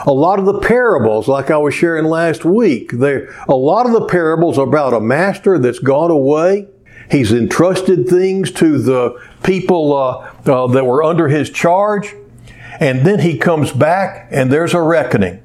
A 0.06 0.12
lot 0.12 0.38
of 0.38 0.44
the 0.44 0.60
parables, 0.60 1.26
like 1.26 1.50
I 1.50 1.56
was 1.56 1.74
sharing 1.74 2.04
last 2.04 2.44
week, 2.44 2.92
a 2.92 3.26
lot 3.48 3.86
of 3.86 3.92
the 3.92 4.06
parables 4.06 4.56
are 4.56 4.68
about 4.68 4.94
a 4.94 5.00
master 5.00 5.58
that's 5.58 5.80
gone 5.80 6.12
away. 6.12 6.68
He's 7.10 7.32
entrusted 7.32 8.08
things 8.08 8.52
to 8.52 8.78
the 8.78 9.20
people 9.42 9.96
uh, 9.96 10.32
uh, 10.46 10.68
that 10.68 10.84
were 10.84 11.02
under 11.02 11.26
his 11.26 11.50
charge, 11.50 12.14
and 12.78 13.04
then 13.04 13.18
he 13.18 13.36
comes 13.36 13.72
back, 13.72 14.28
and 14.30 14.52
there's 14.52 14.74
a 14.74 14.80
reckoning, 14.80 15.42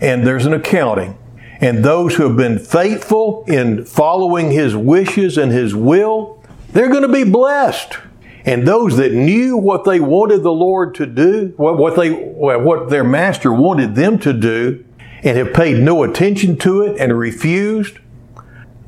and 0.00 0.26
there's 0.26 0.46
an 0.46 0.54
accounting. 0.54 1.18
And 1.62 1.84
those 1.84 2.16
who 2.16 2.24
have 2.24 2.36
been 2.36 2.58
faithful 2.58 3.44
in 3.46 3.84
following 3.84 4.50
his 4.50 4.74
wishes 4.74 5.38
and 5.38 5.52
his 5.52 5.76
will, 5.76 6.44
they're 6.72 6.90
going 6.90 7.02
to 7.02 7.08
be 7.08 7.22
blessed. 7.22 7.98
And 8.44 8.66
those 8.66 8.96
that 8.96 9.12
knew 9.12 9.56
what 9.56 9.84
they 9.84 10.00
wanted 10.00 10.42
the 10.42 10.52
Lord 10.52 10.96
to 10.96 11.06
do, 11.06 11.54
what, 11.56 11.94
they, 11.94 12.10
what 12.10 12.90
their 12.90 13.04
master 13.04 13.52
wanted 13.52 13.94
them 13.94 14.18
to 14.18 14.32
do, 14.32 14.84
and 15.22 15.38
have 15.38 15.54
paid 15.54 15.80
no 15.80 16.02
attention 16.02 16.56
to 16.58 16.82
it 16.82 16.98
and 16.98 17.16
refused, 17.16 17.98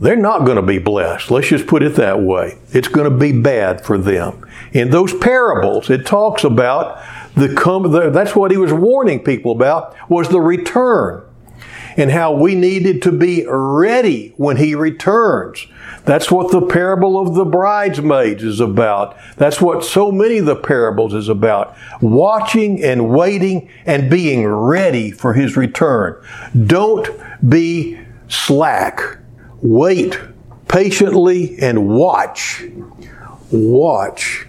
they're 0.00 0.16
not 0.16 0.44
going 0.44 0.56
to 0.56 0.62
be 0.62 0.78
blessed. 0.78 1.30
Let's 1.30 1.46
just 1.46 1.68
put 1.68 1.84
it 1.84 1.94
that 1.94 2.20
way. 2.20 2.58
It's 2.72 2.88
going 2.88 3.08
to 3.08 3.16
be 3.16 3.30
bad 3.40 3.84
for 3.84 3.96
them. 3.96 4.44
In 4.72 4.90
those 4.90 5.14
parables, 5.14 5.90
it 5.90 6.04
talks 6.04 6.42
about 6.42 7.00
the 7.36 7.54
come, 7.54 7.92
that's 8.12 8.34
what 8.34 8.50
he 8.50 8.56
was 8.56 8.72
warning 8.72 9.22
people 9.22 9.52
about, 9.52 9.94
was 10.10 10.28
the 10.28 10.40
return 10.40 11.24
and 11.96 12.10
how 12.10 12.32
we 12.32 12.54
needed 12.54 13.02
to 13.02 13.12
be 13.12 13.46
ready 13.48 14.34
when 14.36 14.56
he 14.56 14.74
returns. 14.74 15.66
That's 16.04 16.30
what 16.30 16.50
the 16.52 16.66
parable 16.66 17.18
of 17.18 17.34
the 17.34 17.44
bridesmaids 17.44 18.42
is 18.42 18.60
about. 18.60 19.16
That's 19.36 19.60
what 19.60 19.84
so 19.84 20.12
many 20.12 20.38
of 20.38 20.46
the 20.46 20.56
parables 20.56 21.14
is 21.14 21.28
about. 21.28 21.76
Watching 22.00 22.82
and 22.82 23.10
waiting 23.10 23.70
and 23.86 24.10
being 24.10 24.46
ready 24.46 25.10
for 25.10 25.32
his 25.34 25.56
return. 25.56 26.22
Don't 26.66 27.08
be 27.48 27.98
slack. 28.28 29.18
Wait 29.62 30.18
patiently 30.74 31.56
and 31.60 31.86
watch. 31.88 32.64
Watch. 33.52 34.46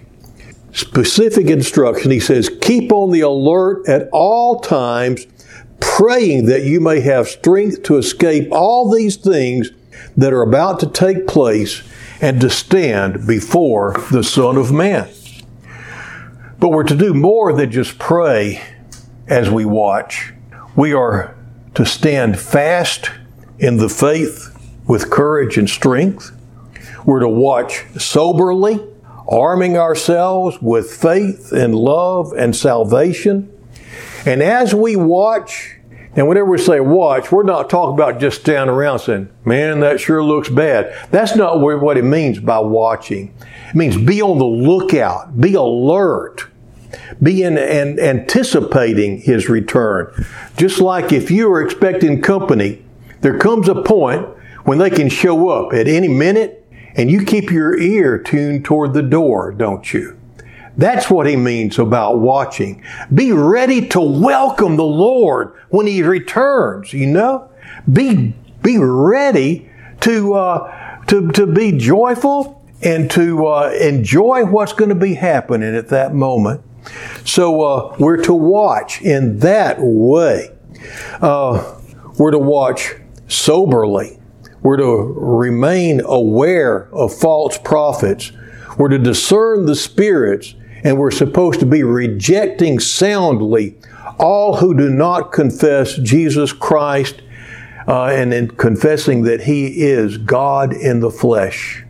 Specific 0.72 1.46
instruction. 1.46 2.10
He 2.10 2.18
says, 2.18 2.50
keep 2.60 2.92
on 2.92 3.12
the 3.12 3.20
alert 3.20 3.88
at 3.88 4.08
all 4.12 4.58
times, 4.58 5.26
praying 5.80 6.46
that 6.46 6.64
you 6.64 6.80
may 6.80 7.00
have 7.00 7.28
strength 7.28 7.82
to 7.84 7.96
escape 7.96 8.48
all 8.52 8.90
these 8.90 9.16
things 9.16 9.70
that 10.16 10.32
are 10.32 10.42
about 10.42 10.80
to 10.80 10.86
take 10.86 11.26
place 11.26 11.82
and 12.20 12.40
to 12.40 12.50
stand 12.50 13.26
before 13.26 13.94
the 14.10 14.24
Son 14.24 14.56
of 14.56 14.72
Man. 14.72 15.08
But 16.58 16.70
we're 16.70 16.84
to 16.84 16.96
do 16.96 17.12
more 17.12 17.52
than 17.52 17.70
just 17.70 17.98
pray 17.98 18.62
as 19.28 19.50
we 19.50 19.64
watch. 19.64 20.32
We 20.74 20.92
are 20.94 21.36
to 21.74 21.84
stand 21.84 22.38
fast 22.38 23.10
in 23.58 23.76
the 23.76 23.88
faith 23.88 24.52
with 24.86 25.10
courage 25.10 25.58
and 25.58 25.68
strength. 25.68 26.32
We're 27.04 27.20
to 27.20 27.28
watch 27.28 27.84
soberly, 27.98 28.80
arming 29.28 29.76
ourselves 29.76 30.60
with 30.62 30.90
faith 30.90 31.52
and 31.52 31.74
love 31.74 32.32
and 32.32 32.54
salvation. 32.56 33.52
And 34.26 34.42
as 34.42 34.74
we 34.74 34.96
watch, 34.96 35.76
and 36.16 36.26
whenever 36.26 36.50
we 36.50 36.58
say 36.58 36.80
watch, 36.80 37.30
we're 37.30 37.44
not 37.44 37.70
talking 37.70 37.94
about 37.94 38.18
just 38.18 38.40
standing 38.40 38.74
around 38.74 38.98
saying, 38.98 39.30
man, 39.44 39.80
that 39.80 40.00
sure 40.00 40.22
looks 40.22 40.48
bad. 40.48 40.92
That's 41.12 41.36
not 41.36 41.60
what 41.60 41.96
it 41.96 42.02
means 42.02 42.40
by 42.40 42.58
watching. 42.58 43.32
It 43.68 43.76
means 43.76 43.96
be 43.96 44.20
on 44.20 44.38
the 44.38 44.44
lookout, 44.44 45.40
be 45.40 45.54
alert, 45.54 46.48
be 47.22 47.44
in, 47.44 47.56
and 47.56 48.00
anticipating 48.00 49.20
his 49.20 49.48
return. 49.48 50.26
Just 50.56 50.80
like 50.80 51.12
if 51.12 51.30
you 51.30 51.52
are 51.52 51.62
expecting 51.62 52.20
company, 52.20 52.82
there 53.20 53.38
comes 53.38 53.68
a 53.68 53.80
point 53.80 54.26
when 54.64 54.78
they 54.78 54.90
can 54.90 55.08
show 55.08 55.50
up 55.50 55.72
at 55.72 55.86
any 55.86 56.08
minute 56.08 56.66
and 56.96 57.10
you 57.10 57.24
keep 57.24 57.52
your 57.52 57.78
ear 57.78 58.18
tuned 58.18 58.64
toward 58.64 58.92
the 58.92 59.02
door, 59.02 59.52
don't 59.52 59.92
you? 59.92 60.15
That's 60.76 61.10
what 61.10 61.26
he 61.26 61.36
means 61.36 61.78
about 61.78 62.18
watching. 62.18 62.82
Be 63.14 63.32
ready 63.32 63.88
to 63.88 64.00
welcome 64.00 64.76
the 64.76 64.84
Lord 64.84 65.54
when 65.70 65.86
he 65.86 66.02
returns, 66.02 66.92
you 66.92 67.06
know? 67.06 67.48
Be, 67.90 68.34
be 68.62 68.78
ready 68.78 69.70
to, 70.02 70.34
uh, 70.34 71.04
to, 71.06 71.30
to 71.32 71.46
be 71.46 71.72
joyful 71.72 72.62
and 72.82 73.10
to 73.12 73.46
uh, 73.46 73.70
enjoy 73.80 74.44
what's 74.44 74.72
going 74.72 74.90
to 74.90 74.94
be 74.94 75.14
happening 75.14 75.74
at 75.74 75.88
that 75.88 76.14
moment. 76.14 76.60
So 77.24 77.62
uh, 77.62 77.96
we're 77.98 78.22
to 78.24 78.34
watch 78.34 79.00
in 79.02 79.38
that 79.40 79.78
way. 79.80 80.50
Uh, 81.20 81.80
we're 82.18 82.30
to 82.32 82.38
watch 82.38 82.94
soberly. 83.28 84.20
We're 84.62 84.76
to 84.76 85.14
remain 85.16 86.00
aware 86.04 86.92
of 86.94 87.14
false 87.14 87.58
prophets. 87.58 88.32
We're 88.78 88.88
to 88.88 88.98
discern 88.98 89.66
the 89.66 89.74
spirits, 89.74 90.54
and 90.86 90.96
we're 90.96 91.10
supposed 91.10 91.58
to 91.58 91.66
be 91.66 91.82
rejecting 91.82 92.78
soundly 92.78 93.76
all 94.20 94.58
who 94.58 94.72
do 94.72 94.88
not 94.88 95.32
confess 95.32 95.96
Jesus 95.96 96.52
Christ 96.52 97.22
uh, 97.88 98.04
and 98.04 98.32
in 98.32 98.46
confessing 98.52 99.22
that 99.24 99.42
He 99.42 99.82
is 99.82 100.16
God 100.16 100.72
in 100.72 101.00
the 101.00 101.10
flesh. 101.10 101.84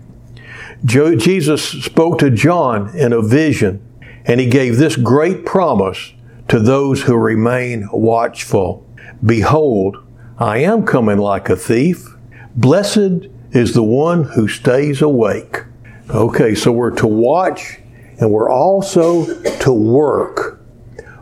Jesus 0.82 1.62
spoke 1.62 2.18
to 2.20 2.30
John 2.30 2.88
in 2.96 3.12
a 3.12 3.20
vision, 3.20 3.86
and 4.24 4.40
He 4.40 4.46
gave 4.48 4.78
this 4.78 4.96
great 4.96 5.44
promise 5.44 6.14
to 6.48 6.58
those 6.58 7.02
who 7.02 7.16
remain 7.16 7.90
watchful 7.92 8.82
Behold, 9.22 9.98
I 10.38 10.58
am 10.58 10.86
coming 10.86 11.18
like 11.18 11.50
a 11.50 11.56
thief. 11.56 12.16
Blessed 12.54 13.28
is 13.52 13.74
the 13.74 13.82
one 13.82 14.24
who 14.24 14.48
stays 14.48 15.02
awake. 15.02 15.64
Okay, 16.08 16.54
so 16.54 16.72
we're 16.72 16.96
to 16.96 17.06
watch 17.06 17.78
and 18.18 18.30
we're 18.30 18.50
also 18.50 19.26
to 19.60 19.72
work. 19.72 20.60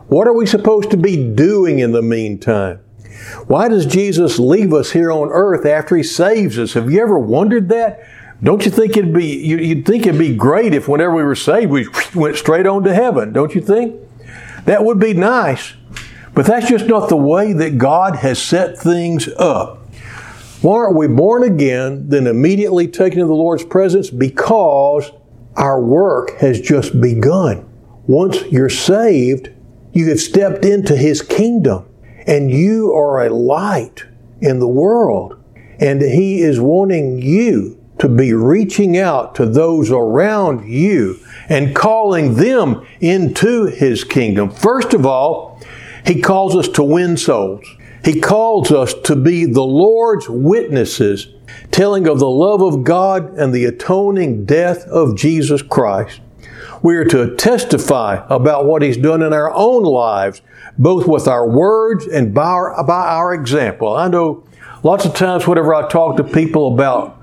What 0.07 0.27
are 0.27 0.33
we 0.33 0.45
supposed 0.45 0.91
to 0.91 0.97
be 0.97 1.33
doing 1.33 1.79
in 1.79 1.91
the 1.91 2.01
meantime? 2.01 2.79
Why 3.47 3.67
does 3.67 3.85
Jesus 3.85 4.39
leave 4.39 4.73
us 4.73 4.91
here 4.91 5.11
on 5.11 5.29
earth 5.29 5.65
after 5.65 5.95
he 5.95 6.03
saves 6.03 6.59
us? 6.59 6.73
Have 6.73 6.91
you 6.91 7.01
ever 7.01 7.17
wondered 7.17 7.69
that? 7.69 8.07
Don't 8.43 8.65
you 8.65 8.71
think 8.71 8.97
it'd 8.97 9.13
be 9.13 9.25
you'd 9.25 9.85
think 9.85 10.05
it'd 10.05 10.19
be 10.19 10.35
great 10.35 10.73
if 10.73 10.87
whenever 10.87 11.15
we 11.15 11.23
were 11.23 11.35
saved 11.35 11.71
we 11.71 11.87
went 12.15 12.35
straight 12.35 12.67
on 12.67 12.83
to 12.83 12.93
heaven, 12.93 13.33
don't 13.33 13.55
you 13.55 13.61
think? 13.61 13.95
That 14.65 14.83
would 14.83 14.99
be 14.99 15.13
nice. 15.13 15.73
But 16.33 16.45
that's 16.45 16.67
just 16.67 16.85
not 16.85 17.07
the 17.07 17.17
way 17.17 17.53
that 17.53 17.77
God 17.77 18.17
has 18.17 18.41
set 18.41 18.77
things 18.77 19.29
up. 19.37 19.89
Why 20.61 20.77
aren't 20.77 20.97
we 20.97 21.07
born 21.07 21.43
again, 21.43 22.09
then 22.09 22.27
immediately 22.27 22.87
taken 22.87 23.19
into 23.19 23.27
the 23.27 23.33
Lord's 23.33 23.63
presence? 23.63 24.09
Because 24.09 25.11
our 25.55 25.81
work 25.81 26.37
has 26.39 26.59
just 26.59 26.99
begun. 26.99 27.69
Once 28.07 28.43
you're 28.51 28.69
saved, 28.69 29.49
you 29.93 30.09
have 30.09 30.19
stepped 30.19 30.65
into 30.65 30.95
His 30.95 31.21
kingdom 31.21 31.87
and 32.27 32.51
you 32.51 32.93
are 32.93 33.25
a 33.25 33.29
light 33.29 34.03
in 34.41 34.59
the 34.59 34.67
world. 34.67 35.41
And 35.79 36.01
He 36.01 36.41
is 36.41 36.59
wanting 36.59 37.21
you 37.21 37.81
to 37.99 38.09
be 38.09 38.33
reaching 38.33 38.97
out 38.97 39.35
to 39.35 39.45
those 39.45 39.89
around 39.89 40.69
you 40.69 41.17
and 41.47 41.75
calling 41.75 42.35
them 42.35 42.85
into 42.99 43.65
His 43.65 44.03
kingdom. 44.03 44.49
First 44.49 44.93
of 44.93 45.05
all, 45.05 45.61
He 46.05 46.21
calls 46.21 46.55
us 46.55 46.67
to 46.69 46.83
win 46.83 47.17
souls. 47.17 47.65
He 48.05 48.21
calls 48.21 48.71
us 48.71 48.93
to 49.05 49.15
be 49.15 49.45
the 49.45 49.63
Lord's 49.63 50.29
witnesses, 50.29 51.27
telling 51.71 52.07
of 52.07 52.19
the 52.19 52.29
love 52.29 52.61
of 52.61 52.83
God 52.83 53.33
and 53.33 53.51
the 53.51 53.65
atoning 53.65 54.45
death 54.45 54.85
of 54.85 55.17
Jesus 55.17 55.63
Christ. 55.63 56.21
We 56.83 56.97
are 56.97 57.05
to 57.05 57.35
testify 57.35 58.23
about 58.29 58.65
what 58.65 58.83
He's 58.83 58.95
done 58.95 59.23
in 59.23 59.33
our 59.33 59.51
own 59.51 59.81
lives, 59.81 60.43
both 60.77 61.07
with 61.07 61.27
our 61.27 61.49
words 61.49 62.05
and 62.05 62.31
by 62.31 62.43
our, 62.43 62.83
by 62.83 63.07
our 63.07 63.33
example. 63.33 63.95
I 63.95 64.07
know 64.07 64.43
lots 64.83 65.05
of 65.05 65.15
times, 65.15 65.47
whenever 65.47 65.73
I 65.73 65.87
talk 65.87 66.17
to 66.17 66.23
people 66.23 66.75
about, 66.75 67.19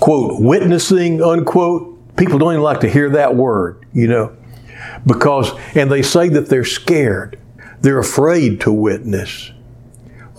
quote, 0.00 0.38
witnessing, 0.38 1.22
unquote, 1.22 2.14
people 2.18 2.38
don't 2.38 2.52
even 2.52 2.62
like 2.62 2.80
to 2.80 2.90
hear 2.90 3.08
that 3.10 3.36
word, 3.36 3.86
you 3.94 4.06
know, 4.06 4.36
because, 5.06 5.50
and 5.74 5.90
they 5.90 6.02
say 6.02 6.28
that 6.28 6.50
they're 6.50 6.64
scared. 6.66 7.38
They're 7.80 8.00
afraid 8.00 8.60
to 8.62 8.72
witness. 8.72 9.52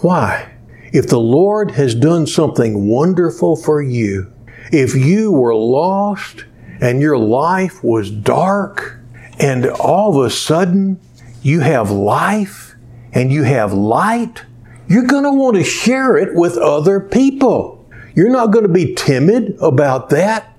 Why? 0.02 0.54
If 0.92 1.08
the 1.08 1.20
Lord 1.20 1.72
has 1.72 1.94
done 1.94 2.26
something 2.26 2.88
wonderful 2.88 3.56
for 3.56 3.82
you, 3.82 4.32
if 4.72 4.96
you 4.96 5.32
were 5.32 5.56
lost 5.56 6.46
and 6.82 7.02
your 7.02 7.18
life 7.18 7.84
was 7.84 8.10
dark, 8.10 9.00
and 9.40 9.66
all 9.68 10.20
of 10.20 10.26
a 10.26 10.30
sudden 10.30 11.00
you 11.42 11.60
have 11.62 11.92
life 11.92 12.76
and 13.14 13.32
you 13.32 13.44
have 13.44 13.74
light, 13.74 14.44
you're 14.88 15.06
going 15.06 15.24
to 15.24 15.32
want 15.32 15.58
to 15.58 15.64
share 15.64 16.18
it 16.18 16.34
with 16.34 16.58
other 16.58 17.00
people. 17.00 17.90
You're 18.16 18.32
not 18.32 18.52
going 18.52 18.66
to 18.66 18.74
be 18.74 18.96
timid 18.96 19.58
about 19.62 20.10
that. 20.10 20.56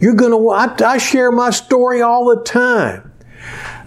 You're 0.00 0.14
going 0.14 0.32
to, 0.32 0.50
I, 0.50 0.94
I 0.94 0.98
share 0.98 1.30
my 1.30 1.50
story 1.50 2.02
all 2.02 2.34
the 2.34 2.42
time. 2.42 3.12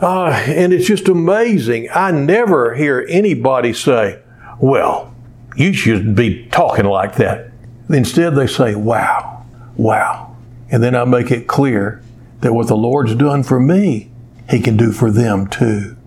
Uh, 0.01 0.29
and 0.47 0.73
it's 0.73 0.87
just 0.87 1.07
amazing. 1.07 1.89
I 1.93 2.11
never 2.11 2.73
hear 2.73 3.05
anybody 3.07 3.73
say, 3.73 4.21
well, 4.61 5.13
you 5.55 5.73
should 5.73 6.15
be 6.15 6.47
talking 6.49 6.85
like 6.85 7.15
that. 7.15 7.51
Instead, 7.89 8.35
they 8.35 8.47
say, 8.47 8.75
wow, 8.75 9.45
wow. 9.75 10.35
And 10.69 10.81
then 10.81 10.95
I 10.95 11.03
make 11.03 11.31
it 11.31 11.47
clear 11.47 12.01
that 12.39 12.53
what 12.53 12.67
the 12.67 12.77
Lord's 12.77 13.15
done 13.15 13.43
for 13.43 13.59
me, 13.59 14.09
He 14.49 14.61
can 14.61 14.77
do 14.77 14.91
for 14.91 15.11
them 15.11 15.47
too. 15.47 15.97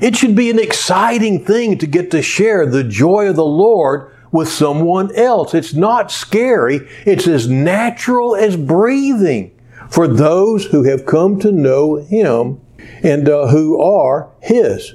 It 0.00 0.16
should 0.16 0.34
be 0.34 0.50
an 0.50 0.58
exciting 0.58 1.44
thing 1.44 1.78
to 1.78 1.86
get 1.86 2.10
to 2.12 2.22
share 2.22 2.66
the 2.66 2.82
joy 2.82 3.28
of 3.28 3.36
the 3.36 3.44
Lord 3.44 4.10
with 4.32 4.48
someone 4.48 5.14
else. 5.14 5.54
It's 5.54 5.74
not 5.74 6.10
scary. 6.10 6.88
It's 7.04 7.26
as 7.26 7.48
natural 7.48 8.34
as 8.34 8.56
breathing 8.56 9.52
for 9.90 10.08
those 10.08 10.66
who 10.66 10.84
have 10.84 11.04
come 11.04 11.38
to 11.40 11.52
know 11.52 11.96
Him 11.96 12.60
and 13.02 13.28
uh, 13.28 13.48
who 13.48 13.80
are 13.80 14.30
His. 14.40 14.94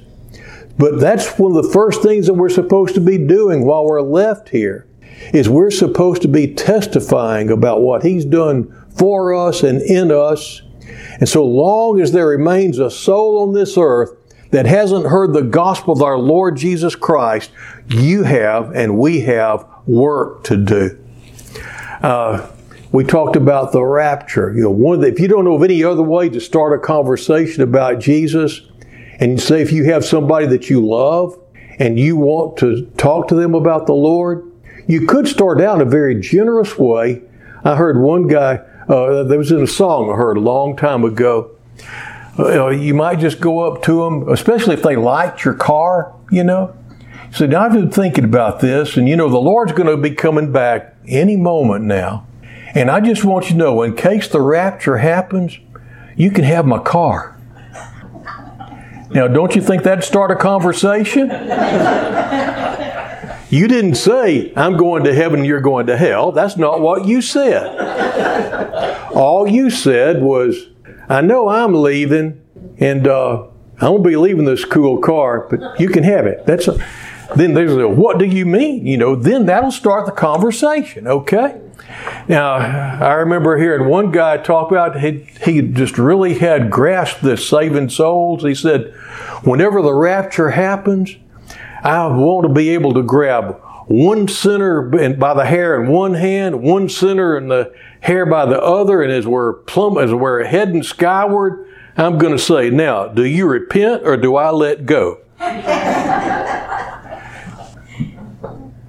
But 0.78 1.00
that's 1.00 1.38
one 1.38 1.56
of 1.56 1.64
the 1.64 1.70
first 1.70 2.02
things 2.02 2.26
that 2.26 2.34
we're 2.34 2.48
supposed 2.48 2.94
to 2.94 3.00
be 3.00 3.18
doing 3.18 3.64
while 3.64 3.84
we're 3.84 4.02
left 4.02 4.50
here 4.50 4.86
is 5.32 5.48
we're 5.48 5.70
supposed 5.70 6.22
to 6.22 6.28
be 6.28 6.54
testifying 6.54 7.50
about 7.50 7.80
what 7.80 8.02
He's 8.02 8.24
done 8.24 8.84
for 8.96 9.34
us 9.34 9.62
and 9.62 9.80
in 9.82 10.10
us. 10.10 10.62
And 11.18 11.28
so 11.28 11.44
long 11.44 12.00
as 12.00 12.12
there 12.12 12.28
remains 12.28 12.78
a 12.78 12.90
soul 12.90 13.42
on 13.42 13.54
this 13.54 13.76
earth 13.78 14.12
that 14.50 14.66
hasn't 14.66 15.06
heard 15.06 15.32
the 15.32 15.42
gospel 15.42 15.92
of 15.92 16.02
our 16.02 16.18
Lord 16.18 16.56
Jesus 16.56 16.94
Christ, 16.94 17.50
you 17.88 18.22
have 18.22 18.74
and 18.74 18.98
we 18.98 19.20
have 19.22 19.66
work 19.86 20.44
to 20.44 20.56
do. 20.56 20.98
Uh, 22.02 22.48
we 22.92 23.04
talked 23.04 23.36
about 23.36 23.72
the 23.72 23.82
rapture. 23.82 24.52
You 24.54 24.62
know, 24.62 24.70
one 24.70 25.00
the, 25.00 25.08
if 25.08 25.18
you 25.18 25.28
don't 25.28 25.44
know 25.44 25.54
of 25.54 25.62
any 25.62 25.82
other 25.82 26.02
way 26.02 26.28
to 26.28 26.40
start 26.40 26.78
a 26.78 26.78
conversation 26.78 27.62
about 27.62 27.98
Jesus, 27.98 28.62
and 29.18 29.32
you 29.32 29.38
say 29.38 29.62
if 29.62 29.72
you 29.72 29.84
have 29.84 30.04
somebody 30.04 30.46
that 30.46 30.68
you 30.68 30.86
love 30.86 31.38
and 31.78 31.98
you 31.98 32.16
want 32.16 32.56
to 32.58 32.86
talk 32.96 33.28
to 33.28 33.34
them 33.34 33.54
about 33.54 33.86
the 33.86 33.94
Lord, 33.94 34.50
you 34.86 35.06
could 35.06 35.26
start 35.26 35.60
out 35.60 35.80
in 35.80 35.86
a 35.86 35.90
very 35.90 36.20
generous 36.20 36.78
way. 36.78 37.22
I 37.64 37.76
heard 37.76 38.00
one 38.00 38.28
guy, 38.28 38.56
uh, 38.88 39.24
there 39.24 39.38
was 39.38 39.50
in 39.50 39.62
a 39.62 39.66
song 39.66 40.10
I 40.10 40.16
heard 40.16 40.36
a 40.36 40.40
long 40.40 40.76
time 40.76 41.04
ago. 41.04 41.50
Uh, 42.38 42.68
you 42.68 42.94
might 42.94 43.18
just 43.18 43.40
go 43.40 43.60
up 43.60 43.82
to 43.82 44.04
them, 44.04 44.28
especially 44.28 44.74
if 44.74 44.82
they 44.82 44.96
liked 44.96 45.44
your 45.44 45.54
car, 45.54 46.14
you 46.30 46.44
know. 46.44 46.76
So 47.32 47.46
now 47.46 47.62
I've 47.62 47.72
been 47.72 47.90
thinking 47.90 48.24
about 48.24 48.60
this, 48.60 48.96
and 48.96 49.08
you 49.08 49.16
know, 49.16 49.28
the 49.28 49.38
Lord's 49.38 49.72
going 49.72 49.88
to 49.88 49.96
be 49.96 50.14
coming 50.14 50.52
back 50.52 50.94
any 51.08 51.36
moment 51.36 51.84
now. 51.84 52.26
And 52.74 52.90
I 52.90 53.00
just 53.00 53.24
want 53.24 53.46
you 53.46 53.52
to 53.52 53.56
know, 53.56 53.82
in 53.82 53.96
case 53.96 54.28
the 54.28 54.40
rapture 54.40 54.98
happens, 54.98 55.58
you 56.14 56.30
can 56.30 56.44
have 56.44 56.66
my 56.66 56.78
car. 56.78 57.35
Now, 59.16 59.26
don't 59.28 59.56
you 59.56 59.62
think 59.62 59.82
that'd 59.84 60.04
start 60.04 60.30
a 60.30 60.36
conversation? 60.36 61.30
you 63.48 63.66
didn't 63.66 63.94
say, 63.94 64.52
I'm 64.54 64.76
going 64.76 65.04
to 65.04 65.14
heaven, 65.14 65.42
you're 65.42 65.62
going 65.62 65.86
to 65.86 65.96
hell. 65.96 66.32
That's 66.32 66.58
not 66.58 66.82
what 66.82 67.06
you 67.06 67.22
said. 67.22 67.64
All 69.14 69.48
you 69.48 69.70
said 69.70 70.20
was, 70.20 70.68
I 71.08 71.22
know 71.22 71.48
I'm 71.48 71.72
leaving, 71.72 72.42
and 72.76 73.08
uh, 73.08 73.46
I 73.80 73.88
won't 73.88 74.04
be 74.04 74.16
leaving 74.16 74.44
this 74.44 74.66
cool 74.66 74.98
car, 74.98 75.46
but 75.48 75.80
you 75.80 75.88
can 75.88 76.04
have 76.04 76.26
it. 76.26 76.44
That's 76.44 76.68
a, 76.68 76.76
then 77.34 77.54
there's 77.54 77.72
a, 77.72 77.88
what 77.88 78.18
do 78.18 78.26
you 78.26 78.44
mean? 78.44 78.86
You 78.86 78.98
know, 78.98 79.16
then 79.16 79.46
that'll 79.46 79.70
start 79.70 80.04
the 80.04 80.12
conversation, 80.12 81.06
okay? 81.08 81.58
Now, 82.28 82.54
I 82.54 83.14
remember 83.14 83.56
hearing 83.56 83.88
one 83.88 84.10
guy 84.10 84.36
talk 84.38 84.70
about 84.70 85.00
he, 85.00 85.28
he 85.44 85.62
just 85.62 85.98
really 85.98 86.38
had 86.38 86.70
grasped 86.70 87.22
this 87.22 87.48
saving 87.48 87.90
souls. 87.90 88.42
He 88.42 88.54
said, 88.54 88.92
whenever 89.44 89.80
the 89.82 89.94
rapture 89.94 90.50
happens, 90.50 91.16
I 91.82 92.06
want 92.08 92.46
to 92.48 92.52
be 92.52 92.70
able 92.70 92.94
to 92.94 93.02
grab 93.02 93.60
one 93.86 94.26
sinner 94.26 94.82
by 94.82 95.34
the 95.34 95.44
hair 95.44 95.80
in 95.80 95.88
one 95.88 96.14
hand, 96.14 96.62
one 96.62 96.88
sinner 96.88 97.38
in 97.38 97.48
the 97.48 97.72
hair 98.00 98.26
by 98.26 98.44
the 98.46 98.60
other, 98.60 99.02
and 99.02 99.12
as 99.12 99.26
we're 99.26 99.52
plumb, 99.52 99.96
as 99.96 100.12
we're 100.12 100.44
heading 100.44 100.82
skyward, 100.82 101.68
I'm 101.96 102.18
going 102.18 102.36
to 102.36 102.42
say, 102.42 102.70
now, 102.70 103.06
do 103.06 103.24
you 103.24 103.46
repent 103.46 104.02
or 104.04 104.16
do 104.16 104.36
I 104.36 104.50
let 104.50 104.84
go? 104.86 105.20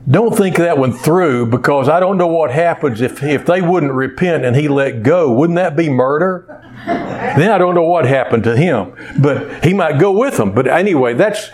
don't 0.10 0.36
think 0.36 0.56
that 0.58 0.78
one 0.78 0.94
through 0.94 1.48
because 1.48 1.90
I 1.90 2.00
don't 2.00 2.18
know 2.18 2.28
what 2.28 2.52
happens 2.52 3.02
if, 3.02 3.22
if 3.24 3.46
they 3.46 3.62
wouldn't 3.62 3.92
repent 3.92 4.46
and 4.46 4.56
he 4.56 4.68
let 4.68 5.04
go. 5.04 5.34
Wouldn't 5.34 5.58
that 5.58 5.76
be 5.76 5.90
murder? 5.90 6.46
then 6.86 7.52
I 7.52 7.58
don't 7.58 7.76
know 7.76 7.84
what 7.84 8.06
happened 8.06 8.44
to 8.46 8.56
him, 8.56 8.94
but 9.20 9.64
he 9.64 9.74
might 9.74 10.00
go 10.00 10.12
with 10.12 10.38
them. 10.38 10.54
But 10.54 10.68
anyway, 10.68 11.14
that's 11.14 11.50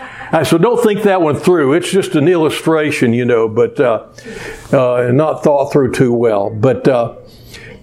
so 0.47 0.57
don't 0.57 0.81
think 0.81 1.03
that 1.03 1.21
one 1.21 1.35
through. 1.35 1.73
It's 1.73 1.91
just 1.91 2.15
an 2.15 2.27
illustration, 2.27 3.13
you 3.13 3.25
know, 3.25 3.47
but 3.47 3.79
uh, 3.79 4.07
uh, 4.71 5.11
not 5.11 5.43
thought 5.43 5.71
through 5.71 5.93
too 5.93 6.13
well. 6.13 6.49
But 6.49 6.87
uh, 6.87 7.15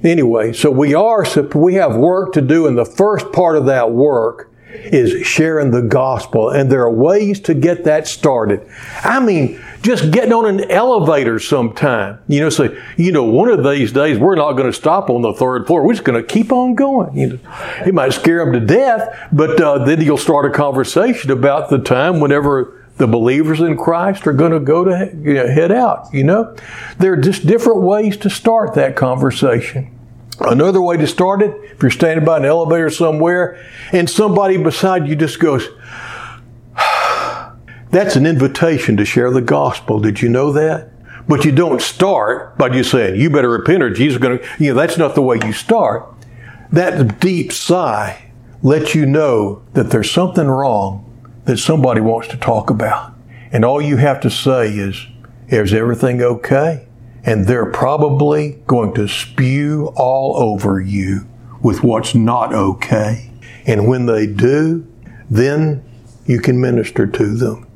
anyway, 0.02 0.52
so 0.52 0.70
we 0.70 0.94
are 0.94 1.24
we 1.54 1.74
have 1.74 1.96
work 1.96 2.32
to 2.34 2.40
do, 2.40 2.66
and 2.66 2.78
the 2.78 2.84
first 2.84 3.32
part 3.32 3.56
of 3.56 3.66
that 3.66 3.90
work 3.90 4.52
is 4.72 5.26
sharing 5.26 5.72
the 5.72 5.82
gospel, 5.82 6.50
and 6.50 6.70
there 6.70 6.82
are 6.82 6.92
ways 6.92 7.40
to 7.40 7.54
get 7.54 7.84
that 7.84 8.06
started. 8.06 8.68
I 9.02 9.20
mean 9.20 9.60
just 9.82 10.10
getting 10.10 10.32
on 10.32 10.46
an 10.46 10.70
elevator 10.70 11.38
sometime. 11.38 12.18
You 12.28 12.40
know, 12.40 12.50
say, 12.50 12.78
you 12.96 13.12
know, 13.12 13.24
one 13.24 13.48
of 13.48 13.64
these 13.64 13.92
days 13.92 14.18
we're 14.18 14.34
not 14.34 14.52
going 14.52 14.70
to 14.70 14.72
stop 14.72 15.10
on 15.10 15.22
the 15.22 15.32
third 15.32 15.66
floor. 15.66 15.84
We're 15.84 15.94
just 15.94 16.04
going 16.04 16.20
to 16.20 16.26
keep 16.26 16.52
on 16.52 16.74
going. 16.74 17.16
You 17.16 17.26
know, 17.28 17.38
it 17.86 17.94
might 17.94 18.12
scare 18.12 18.44
them 18.44 18.52
to 18.52 18.60
death, 18.60 19.28
but 19.32 19.60
uh, 19.60 19.84
then 19.84 20.00
you'll 20.00 20.18
start 20.18 20.46
a 20.46 20.50
conversation 20.50 21.30
about 21.30 21.70
the 21.70 21.78
time 21.78 22.20
whenever 22.20 22.76
the 22.96 23.06
believers 23.06 23.60
in 23.60 23.78
Christ 23.78 24.26
are 24.26 24.32
going 24.32 24.52
to 24.52 24.60
go 24.60 24.84
to 24.84 25.10
you 25.22 25.34
know, 25.34 25.46
head 25.46 25.72
out. 25.72 26.12
You 26.12 26.24
know, 26.24 26.54
there 26.98 27.14
are 27.14 27.16
just 27.16 27.46
different 27.46 27.80
ways 27.80 28.16
to 28.18 28.30
start 28.30 28.74
that 28.74 28.96
conversation. 28.96 29.96
Another 30.40 30.80
way 30.80 30.96
to 30.96 31.06
start 31.06 31.42
it, 31.42 31.54
if 31.70 31.82
you're 31.82 31.90
standing 31.90 32.24
by 32.24 32.38
an 32.38 32.44
elevator 32.44 32.88
somewhere 32.88 33.62
and 33.92 34.08
somebody 34.08 34.56
beside 34.56 35.06
you 35.06 35.14
just 35.14 35.38
goes, 35.38 35.66
that's 37.90 38.16
an 38.16 38.26
invitation 38.26 38.96
to 38.96 39.04
share 39.04 39.30
the 39.30 39.40
gospel. 39.40 39.98
Did 39.98 40.22
you 40.22 40.28
know 40.28 40.52
that? 40.52 40.90
But 41.26 41.44
you 41.44 41.52
don't 41.52 41.82
start 41.82 42.56
by 42.56 42.68
just 42.68 42.90
saying, 42.90 43.20
you 43.20 43.30
better 43.30 43.50
repent 43.50 43.82
or 43.82 43.90
Jesus 43.90 44.16
is 44.16 44.22
going 44.22 44.38
to, 44.38 44.48
you 44.58 44.70
know, 44.70 44.80
that's 44.80 44.98
not 44.98 45.14
the 45.14 45.22
way 45.22 45.38
you 45.44 45.52
start. 45.52 46.06
That 46.72 47.20
deep 47.20 47.52
sigh 47.52 48.32
lets 48.62 48.94
you 48.94 49.06
know 49.06 49.62
that 49.74 49.90
there's 49.90 50.10
something 50.10 50.46
wrong 50.46 51.06
that 51.44 51.58
somebody 51.58 52.00
wants 52.00 52.28
to 52.28 52.36
talk 52.36 52.70
about. 52.70 53.14
And 53.52 53.64
all 53.64 53.82
you 53.82 53.96
have 53.96 54.20
to 54.20 54.30
say 54.30 54.68
is, 54.68 55.06
is 55.48 55.74
everything 55.74 56.22
okay? 56.22 56.86
And 57.24 57.46
they're 57.46 57.70
probably 57.70 58.62
going 58.66 58.94
to 58.94 59.08
spew 59.08 59.92
all 59.96 60.36
over 60.36 60.80
you 60.80 61.28
with 61.60 61.82
what's 61.82 62.14
not 62.14 62.54
okay. 62.54 63.30
And 63.66 63.88
when 63.88 64.06
they 64.06 64.26
do, 64.26 64.86
then 65.28 65.84
you 66.24 66.40
can 66.40 66.60
minister 66.60 67.06
to 67.06 67.34
them 67.34 67.69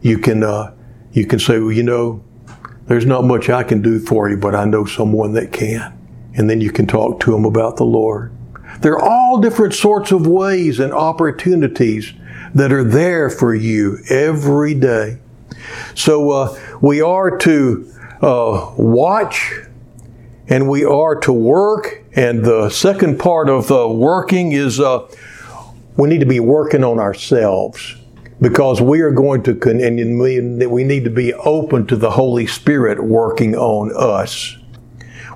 you 0.00 0.18
can 0.18 0.42
uh, 0.42 0.74
you 1.12 1.26
can 1.26 1.38
say, 1.38 1.58
well, 1.58 1.72
you 1.72 1.82
know, 1.82 2.22
there's 2.86 3.06
not 3.06 3.24
much 3.24 3.50
I 3.50 3.62
can 3.62 3.82
do 3.82 3.98
for 3.98 4.30
you, 4.30 4.36
but 4.36 4.54
I 4.54 4.64
know 4.64 4.84
someone 4.84 5.32
that 5.32 5.52
can. 5.52 5.94
And 6.34 6.48
then 6.48 6.60
you 6.60 6.70
can 6.70 6.86
talk 6.86 7.20
to 7.20 7.32
them 7.32 7.44
about 7.44 7.76
the 7.76 7.84
Lord. 7.84 8.32
There 8.80 8.92
are 8.92 9.02
all 9.02 9.40
different 9.40 9.74
sorts 9.74 10.12
of 10.12 10.26
ways 10.26 10.78
and 10.78 10.92
opportunities 10.92 12.12
that 12.54 12.72
are 12.72 12.84
there 12.84 13.28
for 13.28 13.54
you 13.54 13.98
every 14.08 14.74
day. 14.74 15.18
So 15.94 16.30
uh, 16.30 16.60
we 16.80 17.00
are 17.00 17.36
to 17.38 17.92
uh, 18.22 18.72
watch 18.76 19.52
and 20.48 20.68
we 20.68 20.84
are 20.84 21.16
to 21.16 21.32
work. 21.32 22.04
And 22.14 22.44
the 22.44 22.70
second 22.70 23.18
part 23.18 23.48
of 23.48 23.68
the 23.68 23.88
working 23.88 24.52
is 24.52 24.80
uh, 24.80 25.08
we 25.96 26.08
need 26.08 26.20
to 26.20 26.26
be 26.26 26.40
working 26.40 26.84
on 26.84 26.98
ourselves 26.98 27.97
because 28.40 28.80
we 28.80 29.00
are 29.00 29.10
going 29.10 29.42
to, 29.44 29.52
and 29.62 30.20
we 30.70 30.84
need 30.84 31.04
to 31.04 31.10
be 31.10 31.34
open 31.34 31.86
to 31.86 31.96
the 31.96 32.12
Holy 32.12 32.46
Spirit 32.46 33.02
working 33.02 33.56
on 33.56 33.92
us. 33.96 34.56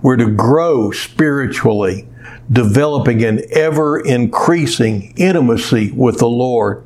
We're 0.03 0.17
to 0.17 0.31
grow 0.31 0.91
spiritually, 0.91 2.09
developing 2.51 3.25
an 3.25 3.43
ever 3.53 4.01
increasing 4.01 5.15
intimacy 5.17 5.93
with 5.93 6.19
the 6.19 6.29
Lord. 6.29 6.85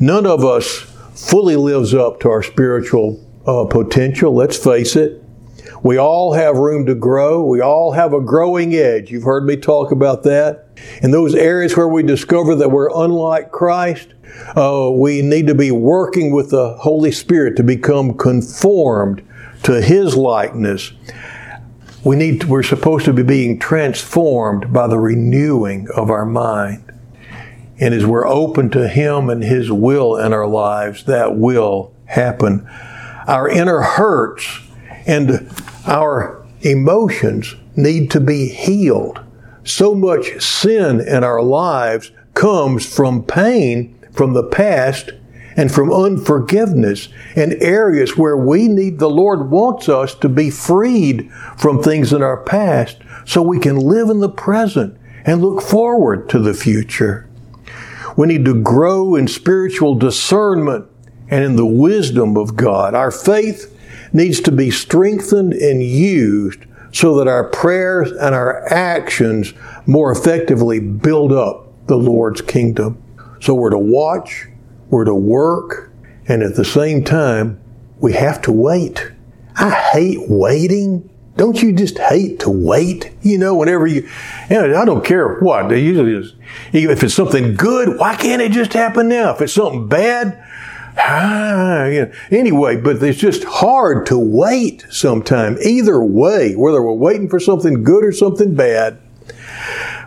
None 0.00 0.26
of 0.26 0.44
us 0.44 0.66
fully 1.14 1.56
lives 1.56 1.94
up 1.94 2.20
to 2.20 2.30
our 2.30 2.42
spiritual 2.42 3.24
uh, 3.46 3.64
potential, 3.66 4.34
let's 4.34 4.56
face 4.56 4.96
it. 4.96 5.22
We 5.82 5.98
all 5.98 6.32
have 6.32 6.56
room 6.56 6.86
to 6.86 6.94
grow. 6.94 7.44
We 7.44 7.60
all 7.60 7.92
have 7.92 8.14
a 8.14 8.20
growing 8.20 8.74
edge. 8.74 9.10
You've 9.10 9.24
heard 9.24 9.44
me 9.44 9.56
talk 9.56 9.92
about 9.92 10.22
that. 10.22 10.63
In 11.02 11.10
those 11.10 11.34
areas 11.34 11.76
where 11.76 11.88
we 11.88 12.02
discover 12.02 12.54
that 12.54 12.70
we're 12.70 12.90
unlike 12.94 13.50
Christ, 13.50 14.08
uh, 14.56 14.90
we 14.92 15.22
need 15.22 15.46
to 15.46 15.54
be 15.54 15.70
working 15.70 16.32
with 16.32 16.50
the 16.50 16.74
Holy 16.74 17.12
Spirit 17.12 17.56
to 17.56 17.62
become 17.62 18.16
conformed 18.16 19.22
to 19.62 19.80
His 19.80 20.16
likeness. 20.16 20.92
We 22.04 22.16
need 22.16 22.42
to, 22.42 22.46
we're 22.48 22.62
supposed 22.62 23.04
to 23.06 23.12
be 23.12 23.22
being 23.22 23.58
transformed 23.58 24.72
by 24.72 24.86
the 24.86 24.98
renewing 24.98 25.88
of 25.94 26.10
our 26.10 26.26
mind. 26.26 26.92
And 27.78 27.94
as 27.94 28.06
we're 28.06 28.26
open 28.26 28.70
to 28.70 28.88
Him 28.88 29.30
and 29.30 29.42
His 29.42 29.70
will 29.72 30.16
in 30.16 30.32
our 30.32 30.46
lives, 30.46 31.04
that 31.04 31.36
will 31.36 31.94
happen. 32.06 32.68
Our 33.26 33.48
inner 33.48 33.80
hurts 33.80 34.60
and 35.06 35.50
our 35.86 36.46
emotions 36.60 37.54
need 37.76 38.10
to 38.12 38.20
be 38.20 38.48
healed. 38.48 39.20
So 39.64 39.94
much 39.94 40.40
sin 40.42 41.00
in 41.00 41.24
our 41.24 41.42
lives 41.42 42.10
comes 42.34 42.84
from 42.86 43.24
pain 43.24 43.98
from 44.12 44.32
the 44.32 44.44
past 44.44 45.10
and 45.56 45.72
from 45.72 45.92
unforgiveness 45.92 47.08
and 47.36 47.54
areas 47.62 48.16
where 48.16 48.36
we 48.36 48.68
need 48.68 48.98
the 48.98 49.10
Lord 49.10 49.50
wants 49.50 49.88
us 49.88 50.14
to 50.16 50.28
be 50.28 50.50
freed 50.50 51.30
from 51.56 51.82
things 51.82 52.12
in 52.12 52.22
our 52.22 52.42
past 52.42 52.98
so 53.24 53.42
we 53.42 53.58
can 53.58 53.76
live 53.76 54.10
in 54.10 54.20
the 54.20 54.28
present 54.28 54.98
and 55.24 55.40
look 55.40 55.62
forward 55.62 56.28
to 56.28 56.38
the 56.38 56.54
future. 56.54 57.28
We 58.16 58.26
need 58.26 58.44
to 58.44 58.62
grow 58.62 59.14
in 59.14 59.28
spiritual 59.28 59.94
discernment 59.94 60.86
and 61.28 61.44
in 61.44 61.56
the 61.56 61.66
wisdom 61.66 62.36
of 62.36 62.56
God. 62.56 62.94
Our 62.94 63.10
faith 63.10 63.70
needs 64.12 64.40
to 64.42 64.52
be 64.52 64.70
strengthened 64.70 65.54
and 65.54 65.82
used 65.82 66.60
so 66.94 67.16
that 67.18 67.26
our 67.26 67.42
prayers 67.50 68.12
and 68.12 68.36
our 68.36 68.72
actions 68.72 69.52
more 69.84 70.12
effectively 70.12 70.78
build 70.78 71.32
up 71.32 71.66
the 71.88 71.96
Lord's 71.96 72.40
kingdom. 72.40 73.02
So 73.40 73.52
we're 73.52 73.70
to 73.70 73.78
watch, 73.78 74.46
we're 74.90 75.04
to 75.04 75.14
work, 75.14 75.92
and 76.28 76.44
at 76.44 76.54
the 76.54 76.64
same 76.64 77.02
time, 77.02 77.60
we 77.98 78.12
have 78.12 78.40
to 78.42 78.52
wait. 78.52 79.10
I 79.56 79.70
hate 79.70 80.30
waiting. 80.30 81.10
Don't 81.36 81.60
you 81.60 81.72
just 81.72 81.98
hate 81.98 82.38
to 82.40 82.50
wait? 82.50 83.10
You 83.22 83.38
know, 83.38 83.56
whenever 83.56 83.88
you, 83.88 84.08
you 84.48 84.56
know, 84.56 84.80
I 84.80 84.84
don't 84.84 85.04
care 85.04 85.40
what. 85.40 85.68
They 85.68 85.80
usually 85.80 86.22
just, 86.22 86.36
if 86.72 87.02
it's 87.02 87.14
something 87.14 87.56
good, 87.56 87.98
why 87.98 88.14
can't 88.14 88.40
it 88.40 88.52
just 88.52 88.72
happen 88.72 89.08
now? 89.08 89.34
If 89.34 89.40
it's 89.40 89.52
something 89.52 89.88
bad, 89.88 90.40
ah, 90.96 91.86
anyway, 92.30 92.76
but 92.76 93.02
it's 93.02 93.18
just 93.18 93.44
hard 93.44 94.06
to 94.06 94.18
wait 94.18 94.86
sometimes. 94.90 95.64
Either 95.64 96.02
way, 96.02 96.54
whether 96.54 96.82
we're 96.82 96.92
waiting 96.92 97.28
for 97.28 97.40
something 97.40 97.82
good 97.82 98.04
or 98.04 98.12
something 98.12 98.54
bad, 98.54 98.98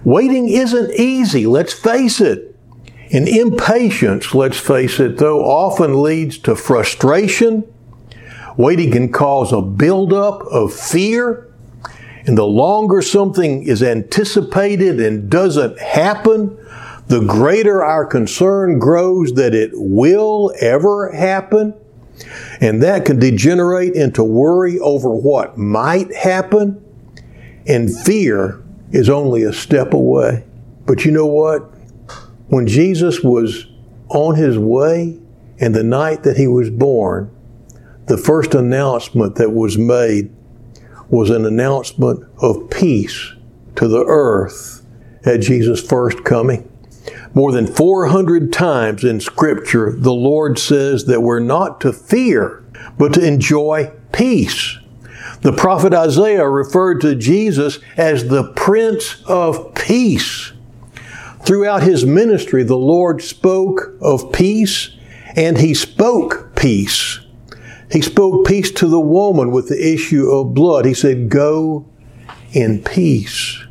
waiting 0.04 0.50
isn't 0.50 0.92
easy. 0.94 1.46
Let's 1.46 1.74
face 1.74 2.22
it. 2.22 2.56
And 3.12 3.28
impatience, 3.28 4.34
let's 4.34 4.60
face 4.60 5.00
it, 5.00 5.18
though, 5.18 5.40
often 5.40 6.02
leads 6.02 6.38
to 6.40 6.56
frustration. 6.56 7.64
Waiting 8.58 8.92
can 8.92 9.12
cause 9.12 9.54
a 9.54 9.62
buildup 9.62 10.42
of 10.48 10.74
fear. 10.74 11.50
And 12.26 12.38
the 12.38 12.46
longer 12.46 13.02
something 13.02 13.64
is 13.64 13.82
anticipated 13.82 15.00
and 15.00 15.30
doesn't 15.30 15.80
happen, 15.80 16.58
the 17.08 17.22
greater 17.22 17.84
our 17.84 18.06
concern 18.06 18.80
grows 18.80 19.34
that 19.34 19.56
it 19.56 19.72
will 19.74 20.54
ever 20.60 21.12
happen. 21.12 21.74
And 22.60 22.82
that 22.84 23.06
can 23.06 23.20
degenerate 23.20 23.94
into 23.94 24.24
worry 24.24 24.80
over 24.80 25.10
what 25.10 25.58
might 25.58 26.14
happen. 26.14 26.84
And 27.68 27.96
fear 27.96 28.64
is 28.92 29.10
only 29.10 29.44
a 29.44 29.54
step 29.54 29.94
away. 29.94 30.44
But 30.86 31.06
you 31.06 31.12
know 31.12 31.28
what? 31.28 31.62
When 32.48 32.66
Jesus 32.68 33.22
was 33.22 33.68
on 34.10 34.36
his 34.36 34.58
way 34.58 35.20
and 35.60 35.76
the 35.76 35.84
night 35.84 36.24
that 36.24 36.38
he 36.38 36.48
was 36.48 36.70
born, 36.70 37.30
the 38.08 38.18
first 38.18 38.56
announcement 38.56 39.36
that 39.36 39.52
was 39.52 39.78
made 39.78 40.34
was 41.10 41.30
an 41.30 41.46
announcement 41.46 42.24
of 42.42 42.70
peace 42.70 43.34
to 43.76 43.88
the 43.88 44.04
earth 44.06 44.86
at 45.26 45.42
Jesus' 45.42 45.86
first 45.86 46.24
coming. 46.24 46.70
More 47.34 47.52
than 47.52 47.68
400 47.68 48.52
times 48.52 49.04
in 49.04 49.20
Scripture, 49.20 49.92
the 49.92 50.14
Lord 50.14 50.58
says 50.58 51.06
that 51.06 51.22
we're 51.22 51.40
not 51.40 51.82
to 51.82 51.94
fear, 51.94 52.64
but 52.98 53.14
to 53.14 53.26
enjoy 53.26 53.92
peace. 54.12 54.78
The 55.42 55.54
prophet 55.54 55.94
Isaiah 55.94 56.48
referred 56.48 57.02
to 57.02 57.16
Jesus 57.16 57.80
as 57.96 58.28
the 58.28 58.52
Prince 58.54 59.24
of 59.28 59.76
Peace. 59.76 60.52
Throughout 61.46 61.84
his 61.84 62.06
ministry, 62.06 62.64
the 62.64 62.78
Lord 62.78 63.22
spoke 63.22 63.94
of 64.02 64.32
peace 64.32 64.92
and 65.36 65.58
he 65.60 65.74
spoke 65.74 66.56
peace. 66.56 67.20
He 67.92 68.02
spoke 68.02 68.46
peace 68.46 68.72
to 68.72 68.88
the 68.88 69.00
woman 69.00 69.52
with 69.52 69.70
the 69.70 69.94
issue 69.94 70.30
of 70.30 70.54
blood. 70.54 70.86
He 70.86 70.94
said, 70.94 71.30
Go 71.30 71.88
in 72.52 72.84
peace. 72.84 73.64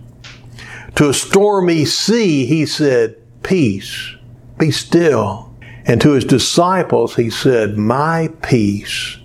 To 0.95 1.11
a 1.11 1.15
stormy 1.15 1.85
sea, 1.85 2.47
he 2.47 2.65
said, 2.65 3.17
Peace, 3.47 4.17
be 4.59 4.73
still. 4.73 5.55
And 5.85 6.01
to 6.01 6.15
his 6.15 6.25
disciples, 6.25 7.15
he 7.15 7.31
said, 7.31 7.79
My 7.79 8.29
peace 8.43 9.19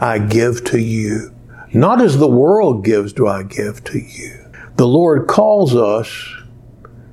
I 0.00 0.18
give 0.18 0.64
to 0.64 0.80
you. 0.80 1.32
Not 1.72 2.02
as 2.02 2.18
the 2.18 2.26
world 2.26 2.84
gives 2.84 3.12
do 3.12 3.28
I 3.28 3.44
give 3.44 3.84
to 3.84 4.00
you. 4.00 4.50
The 4.74 4.88
Lord 4.88 5.28
calls 5.28 5.76
us 5.76 6.12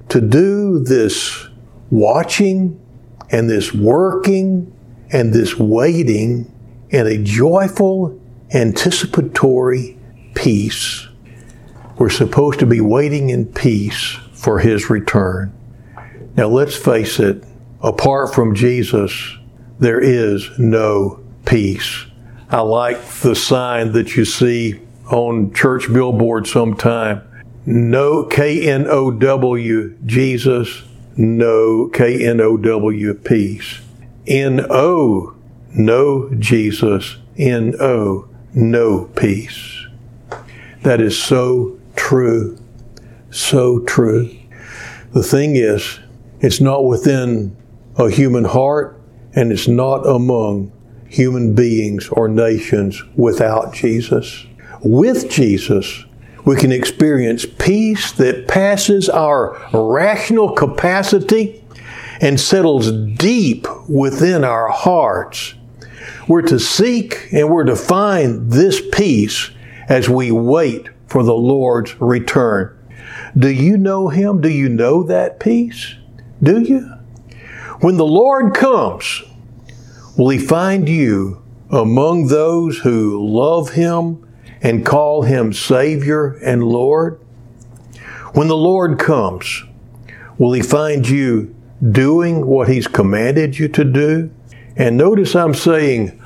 to 0.09 0.19
do 0.19 0.79
this 0.79 1.49
watching 1.91 2.81
and 3.29 3.47
this 3.47 3.71
working 3.71 4.73
and 5.11 5.33
this 5.33 5.59
waiting 5.59 6.51
in 6.89 7.05
a 7.05 7.21
joyful, 7.21 8.19
anticipatory 8.55 9.99
peace. 10.33 11.07
We're 11.99 12.09
supposed 12.09 12.57
to 12.61 12.65
be 12.65 12.81
waiting 12.81 13.29
in 13.29 13.45
peace 13.45 14.17
for 14.33 14.57
His 14.57 14.89
return. 14.89 15.53
Now 16.35 16.47
let's 16.47 16.75
face 16.75 17.19
it, 17.19 17.43
apart 17.81 18.33
from 18.33 18.55
Jesus, 18.55 19.37
there 19.79 19.99
is 19.99 20.49
no 20.59 21.23
peace. 21.45 22.05
I 22.49 22.59
like 22.59 23.01
the 23.21 23.35
sign 23.35 23.93
that 23.93 24.15
you 24.15 24.25
see 24.25 24.81
on 25.09 25.53
church 25.53 25.91
billboard 25.91 26.47
sometime. 26.47 27.21
No 27.65 28.23
K 28.25 28.67
N 28.69 28.85
O 28.87 29.11
W 29.11 29.97
Jesus, 30.05 30.83
no 31.15 31.89
K 31.93 32.27
N 32.27 32.41
O 32.41 32.57
W 32.57 33.13
peace. 33.13 33.81
N 34.27 34.65
O, 34.69 35.35
no 35.73 36.29
Jesus, 36.37 37.17
N 37.37 37.75
O, 37.79 38.27
no 38.53 39.05
peace. 39.15 39.85
That 40.83 40.99
is 40.99 41.17
so 41.21 41.79
true, 41.95 42.57
so 43.29 43.79
true. 43.79 44.35
The 45.13 45.23
thing 45.23 45.55
is, 45.55 45.99
it's 46.45 46.61
not 46.61 46.85
within 46.85 47.57
a 47.97 48.07
human 48.07 48.43
heart 48.43 49.01
and 49.33 49.51
it's 49.51 49.67
not 49.67 50.05
among 50.05 50.71
human 51.09 51.55
beings 51.55 52.07
or 52.09 52.27
nations 52.27 53.01
without 53.15 53.73
Jesus. 53.73 54.45
With 54.83 55.27
Jesus, 55.27 56.05
we 56.45 56.55
can 56.55 56.71
experience 56.71 57.47
peace 57.57 58.11
that 58.11 58.47
passes 58.47 59.09
our 59.09 59.57
rational 59.73 60.51
capacity 60.51 61.63
and 62.21 62.39
settles 62.39 62.91
deep 62.91 63.65
within 63.89 64.43
our 64.43 64.69
hearts. 64.69 65.55
We're 66.27 66.43
to 66.43 66.59
seek 66.59 67.27
and 67.33 67.49
we're 67.49 67.63
to 67.63 67.75
find 67.75 68.51
this 68.51 68.83
peace 68.91 69.49
as 69.89 70.09
we 70.09 70.31
wait 70.31 70.89
for 71.07 71.23
the 71.23 71.33
Lord's 71.33 71.99
return. 71.99 72.77
Do 73.35 73.49
you 73.49 73.77
know 73.77 74.09
Him? 74.09 74.41
Do 74.41 74.49
you 74.49 74.69
know 74.69 75.01
that 75.01 75.39
peace? 75.39 75.95
Do 76.41 76.61
you? 76.61 76.81
When 77.79 77.97
the 77.97 78.05
Lord 78.05 78.53
comes, 78.53 79.23
will 80.17 80.29
He 80.29 80.39
find 80.39 80.87
you 80.87 81.43
among 81.69 82.27
those 82.27 82.79
who 82.79 83.25
love 83.27 83.71
Him 83.71 84.25
and 84.65 84.83
call 84.83 85.21
him 85.21 85.53
Savior 85.53 86.39
and 86.43 86.63
Lord? 86.63 87.19
When 88.33 88.47
the 88.47 88.57
Lord 88.57 88.97
comes, 88.97 89.63
will 90.39 90.53
he 90.53 90.63
find 90.63 91.07
you 91.07 91.55
doing 91.91 92.47
what 92.47 92.67
he's 92.67 92.87
commanded 92.87 93.59
you 93.59 93.67
to 93.67 93.83
do? 93.83 94.31
And 94.75 94.97
notice 94.97 95.35
I'm 95.35 95.53
saying 95.53 96.19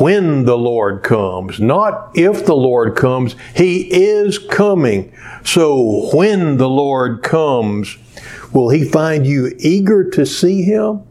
when 0.00 0.44
the 0.44 0.58
Lord 0.58 1.04
comes, 1.04 1.60
not 1.60 2.10
if 2.16 2.44
the 2.44 2.56
Lord 2.56 2.96
comes. 2.96 3.36
He 3.54 3.82
is 3.92 4.38
coming. 4.38 5.12
So 5.44 6.10
when 6.12 6.56
the 6.56 6.68
Lord 6.68 7.22
comes, 7.22 7.96
will 8.54 8.70
he 8.70 8.84
find 8.84 9.26
you 9.26 9.54
eager 9.58 10.08
to 10.10 10.24
see 10.24 10.62
him? 10.62 11.02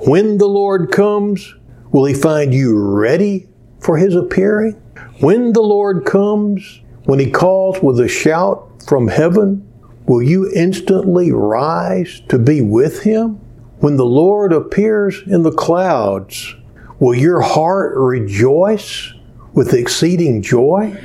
When 0.00 0.38
the 0.38 0.48
Lord 0.48 0.90
comes, 0.90 1.54
will 1.92 2.06
he 2.06 2.14
find 2.14 2.52
you 2.52 2.76
ready 2.76 3.48
for 3.78 3.98
his 3.98 4.16
appearing? 4.16 4.72
When 5.20 5.52
the 5.52 5.62
Lord 5.62 6.06
comes, 6.06 6.80
when 7.04 7.18
he 7.18 7.30
calls 7.30 7.82
with 7.82 8.00
a 8.00 8.08
shout 8.08 8.82
from 8.86 9.08
heaven, 9.08 9.66
will 10.06 10.22
you 10.22 10.50
instantly 10.54 11.30
rise 11.30 12.22
to 12.28 12.38
be 12.38 12.62
with 12.62 13.02
him? 13.02 13.34
When 13.80 13.96
the 13.96 14.06
Lord 14.06 14.52
appears 14.52 15.22
in 15.26 15.42
the 15.42 15.52
clouds, 15.52 16.54
will 16.98 17.14
your 17.14 17.40
heart 17.40 17.94
rejoice 17.96 19.12
with 19.52 19.74
exceeding 19.74 20.42
joy? 20.42 20.98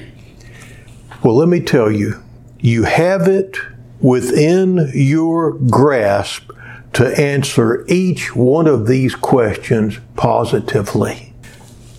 Well, 1.23 1.35
let 1.35 1.49
me 1.49 1.59
tell 1.59 1.91
you, 1.91 2.23
you 2.59 2.83
have 2.83 3.27
it 3.27 3.57
within 3.99 4.91
your 4.93 5.53
grasp 5.53 6.51
to 6.93 7.07
answer 7.19 7.85
each 7.87 8.35
one 8.35 8.67
of 8.67 8.87
these 8.87 9.15
questions 9.15 9.99
positively. 10.15 11.33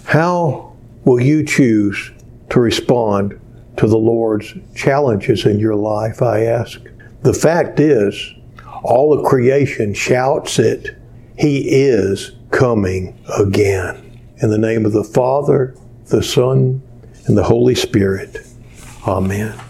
How 0.05 0.75
will 1.05 1.21
you 1.21 1.45
choose 1.45 2.13
to 2.51 2.61
respond 2.61 3.39
to 3.77 3.87
the 3.87 3.99
Lord's 3.99 4.55
challenges 4.75 5.45
in 5.45 5.59
your 5.59 5.75
life, 5.75 6.23
I 6.23 6.45
ask? 6.45 6.81
The 7.23 7.35
fact 7.35 7.81
is, 7.81 8.35
all 8.83 9.13
of 9.13 9.25
creation 9.25 9.95
shouts 9.95 10.59
it. 10.59 10.97
He 11.39 11.69
is 11.69 12.33
coming 12.51 13.19
again. 13.39 14.21
In 14.39 14.51
the 14.51 14.59
name 14.59 14.87
of 14.87 14.93
the 14.93 15.05
Father, 15.05 15.75
the 16.07 16.23
Son, 16.23 16.83
and 17.27 17.37
the 17.37 17.45
Holy 17.45 17.75
Spirit. 17.75 18.39
Amen. 19.07 19.66